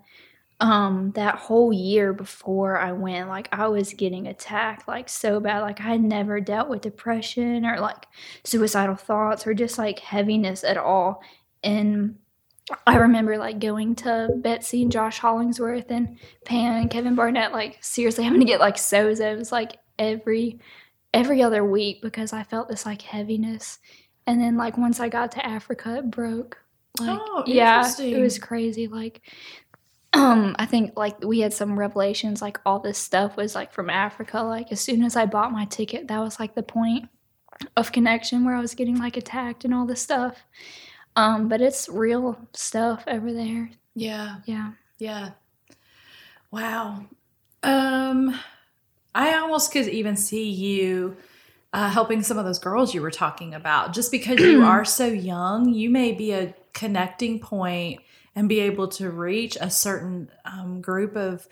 [0.60, 5.60] um, that whole year before I went, like I was getting attacked like so bad.
[5.62, 8.08] Like I had never dealt with depression or like
[8.44, 11.22] suicidal thoughts or just like heaviness at all.
[11.64, 12.18] And
[12.86, 17.78] I remember like going to Betsy and Josh Hollingsworth and Pam and Kevin Barnett, like
[17.82, 20.60] seriously having to get like sozos like every
[21.14, 23.80] every other week because I felt this like heaviness.
[24.26, 26.58] And then like once I got to Africa, it broke.
[27.00, 28.88] Like Oh, yeah, it was crazy.
[28.88, 29.22] Like
[30.14, 33.90] um I think like we had some revelations like all this stuff was like from
[33.90, 34.42] Africa.
[34.42, 37.08] Like as soon as I bought my ticket, that was like the point
[37.78, 40.44] of connection where I was getting like attacked and all this stuff.
[41.18, 43.72] Um but it's real stuff over there.
[43.96, 44.38] Yeah.
[44.46, 44.72] Yeah.
[45.00, 45.32] Yeah.
[46.52, 47.06] Wow.
[47.64, 48.40] Um,
[49.14, 51.18] I almost could even see you
[51.74, 53.94] uh, helping some of those girls you were talking about.
[53.94, 58.02] Just because you are so young, you may be a connecting point
[58.36, 61.48] and be able to reach a certain um, group of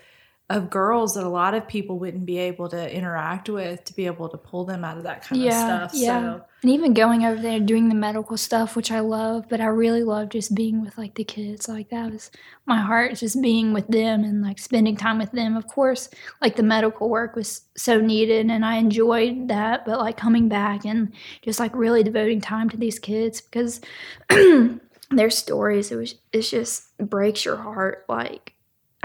[0.49, 4.05] of girls that a lot of people wouldn't be able to interact with to be
[4.05, 5.93] able to pull them out of that kind Yeah, of stuff.
[5.93, 6.35] yeah.
[6.35, 9.65] So And even going over there doing the medical stuff, which I love, but I
[9.65, 11.67] really love just being with like the kids.
[11.67, 12.31] Like that was
[12.67, 15.57] my heart, just being with them and like spending time with them.
[15.57, 16.09] Of course,
[16.41, 20.85] like the medical work was so needed and I enjoyed that, but like coming back
[20.85, 23.81] and just like really devoting time to these kids because
[25.11, 28.05] their stories, it was it just breaks your heart.
[28.09, 28.53] Like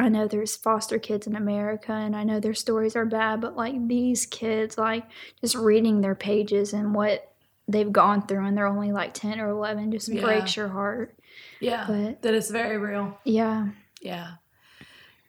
[0.00, 3.56] I know there's foster kids in America and I know their stories are bad, but
[3.56, 5.04] like these kids, like
[5.40, 7.32] just reading their pages and what
[7.68, 10.22] they've gone through and they're only like 10 or 11 just Yeah.
[10.22, 11.14] breaks your heart.
[11.60, 13.18] yeah, But that is very real.
[13.24, 13.68] yeah.
[14.00, 14.32] Yeah.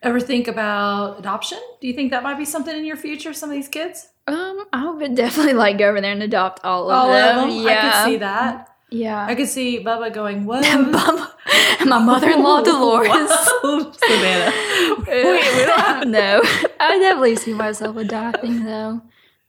[0.02, 1.60] Ever think about adoption?
[1.80, 3.34] Do you think that might be something in your future?
[3.34, 4.08] Some of these kids?
[4.28, 7.38] Um, I would definitely like go over there and adopt all of All them.
[7.38, 7.64] of them?
[7.64, 7.78] Yeah.
[7.78, 8.68] I could see that.
[8.90, 9.26] Yeah.
[9.26, 11.32] I could see Bubba going, "Whoa, Bubba-
[11.80, 13.12] and my mother-in-law Dolores.
[13.98, 14.52] Savannah.
[15.08, 16.42] wait, we don't have no.
[16.80, 19.02] I definitely see myself adopting though.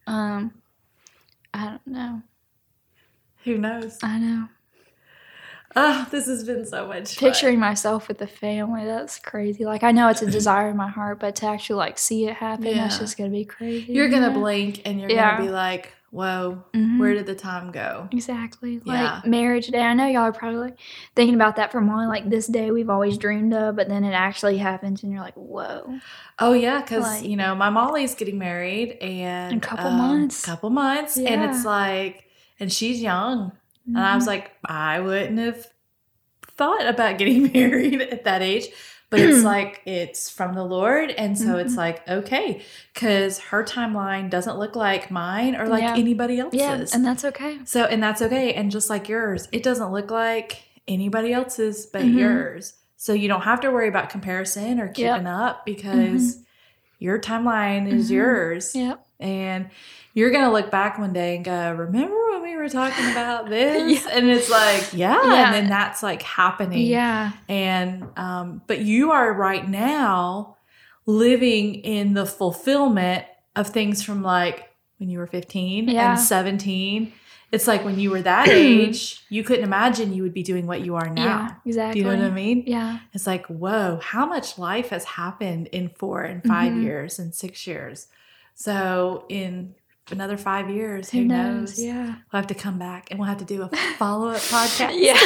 [0.07, 0.53] Um,
[1.55, 2.22] I don't know.
[3.44, 3.98] Who knows?
[4.03, 4.48] I know.
[5.74, 7.30] Ah, this has been so much fun.
[7.30, 9.64] Picturing myself with the family, that's crazy.
[9.64, 12.34] Like I know it's a desire in my heart, but to actually like see it
[12.34, 13.00] happen, that's Yeah.
[13.00, 13.92] just gonna be crazy.
[13.92, 14.34] You're gonna Yeah.
[14.34, 15.32] blink and you're Yeah.
[15.36, 16.98] gonna be like, "Whoa, Mhm.
[17.00, 18.80] where did the time go?" Exactly.
[18.84, 19.20] Like Yeah.
[19.24, 19.80] marriage day.
[19.80, 20.78] I know y'all are probably like,
[21.16, 24.12] thinking about that from only like this day we've always dreamed of, but then it
[24.12, 25.98] actually happens and you're like, whoa.
[26.38, 30.44] Oh yeah, because Like- you know my Molly's getting married and a couple um, months.
[30.44, 32.26] Couple months, and it's like,
[32.60, 33.52] and she's young,
[33.86, 35.66] and I was like, I wouldn't have
[36.58, 38.66] thought about getting married at that age.
[39.12, 41.76] But it's like it's from the Lord, and so it's Mhm.
[41.76, 42.62] like okay,
[42.94, 45.94] because her timeline doesn't look like mine or like Yeah.
[45.96, 46.58] anybody else's.
[46.58, 47.58] yeah, and that's okay.
[47.64, 48.54] So, and that's okay.
[48.54, 52.14] And just like yours, it doesn't look like anybody else's but Mhm.
[52.18, 52.72] yours.
[52.96, 56.38] So you don't have to worry about comparison or keeping up because
[57.03, 58.14] your timeline is Mhm.
[58.14, 58.74] yours.
[58.74, 59.07] Yep.
[59.20, 59.70] And
[60.14, 63.48] you're going to look back one day and go, remember when we were talking about
[63.50, 64.07] this?
[64.07, 65.20] And it's like, yeah.
[65.24, 65.44] Yeah.
[65.46, 66.86] And then that's like happening.
[66.86, 67.32] Yeah.
[67.48, 70.57] And, um, but you are right now
[71.07, 73.24] living in the fulfillment
[73.57, 76.12] of things from like when you were 15 Yeah.
[76.12, 77.12] and 17.
[77.53, 80.80] It's like when you were that age, you couldn't imagine you would be doing what
[80.80, 81.22] you are now.
[81.24, 81.55] Yeah.
[81.66, 82.00] Exactly.
[82.00, 82.64] Do you know what I mean?
[82.66, 82.98] Yeah.
[83.12, 86.82] It's like, whoa, how much life has happened in four and 5 Mhm.
[86.82, 88.07] years and six years.
[88.55, 89.74] So in
[90.11, 91.78] another five years, Who, who, knows?
[91.78, 91.82] knows?
[91.84, 92.07] Yeah.
[92.32, 94.94] We'll have to come back and we'll have to do a follow up podcast.
[94.98, 95.18] Yeah.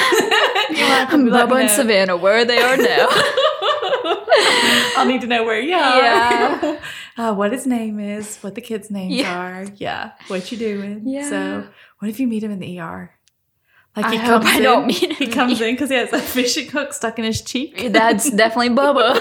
[0.71, 1.71] You'll have to let me Bubba and.
[1.71, 3.07] Savannah, where they are now.
[4.97, 6.03] I'll need to know where you are.
[6.03, 6.81] Yeah.
[7.19, 9.39] uh, what his name is, what the kids' names Yeah.
[9.39, 9.67] are.
[9.77, 10.13] Yeah.
[10.29, 11.03] What you doing.
[11.07, 11.29] Yeah.
[11.29, 11.67] So
[11.99, 13.13] what if you meet him in the ER?
[13.97, 16.21] Like I hope I in, don't meet him He comes in because he has a
[16.21, 17.89] fishing hook stuck in his cheek.
[17.93, 19.15] That's definitely Bubba.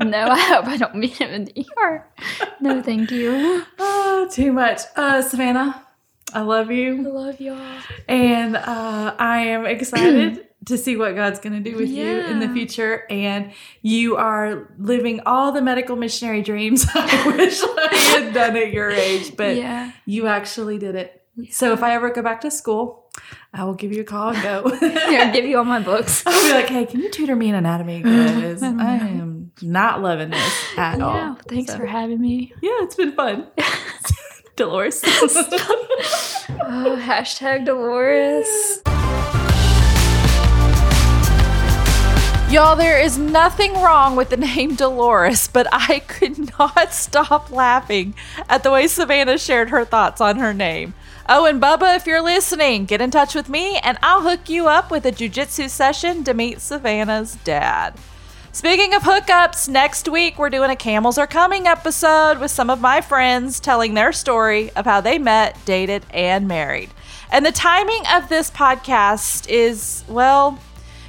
[0.00, 2.06] no, I hope I don't meet him in the ER.
[2.60, 3.64] No, thank you.
[3.78, 4.80] Oh, too much.
[4.96, 5.86] Uh, Savannah,
[6.32, 7.06] I love you.
[7.06, 7.80] I love y'all.
[8.08, 12.40] And uh, I am excited to see what God's going to do with you in
[12.40, 13.04] the future.
[13.10, 13.52] And
[13.82, 18.90] you are living all the medical missionary dreams I wish I had done at your
[18.90, 19.92] age, but yeah.
[20.06, 21.22] you actually did it.
[21.50, 23.10] So if I ever go back to school,
[23.52, 24.62] I will give you a call and go.
[24.82, 26.22] I'll give you all my books.
[26.26, 28.02] I'll be like, hey, can you tutor me in anatomy?
[28.02, 31.34] Because I am not loving this at all.
[31.48, 32.52] Thanks So, for having me.
[32.62, 33.48] Yeah, it's been fun.
[34.56, 35.02] Dolores.
[36.66, 38.80] Oh, hashtag Dolores.
[42.54, 48.14] Y'all, there is nothing wrong with the name Dolores, but I could not stop laughing
[48.48, 50.94] at the way Savannah shared her thoughts on her name.
[51.28, 54.68] Oh, and Bubba, if you're listening, get in touch with me and I'll hook you
[54.68, 57.94] up with a jujitsu session to meet Savannah's dad.
[58.52, 62.80] Speaking of hookups, next week we're doing a Camels Are Coming episode with some of
[62.80, 66.90] my friends telling their story of how they met, dated, and married.
[67.32, 70.60] And the timing of this podcast is, well,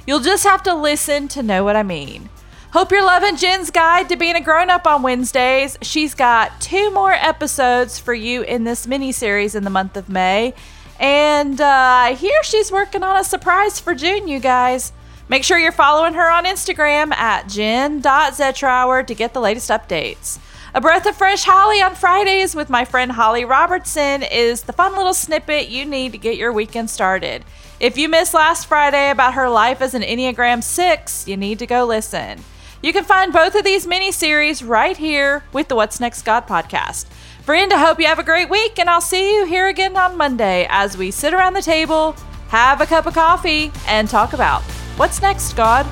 [0.06, 2.28] you'll just have to listen to know what I mean.
[2.72, 5.78] Hope you're loving Jen's guide to being a grown up on Wednesdays.
[5.82, 10.08] She's got two more episodes for you in this mini series in the month of
[10.08, 10.52] May.
[10.98, 14.92] And uh, hear she's working on a surprise for June, you guys.
[15.28, 20.38] Make sure you're following her on Instagram at jen.zetrower to get the latest updates.
[20.74, 24.94] A Breath of Fresh Holly on Fridays with my friend Holly Robertson is the fun
[24.94, 27.44] little snippet you need to get your weekend started.
[27.78, 31.66] If you missed last Friday about her life as an Enneagram 6, you need to
[31.66, 32.42] go listen.
[32.82, 36.46] You can find both of these mini series right here with the What's Next God
[36.46, 37.04] podcast.
[37.42, 40.16] Friend, I hope you have a great week, and I'll see you here again on
[40.16, 42.16] Monday as we sit around the table,
[42.48, 44.62] have a cup of coffee, and talk about
[44.96, 45.84] what's next, God.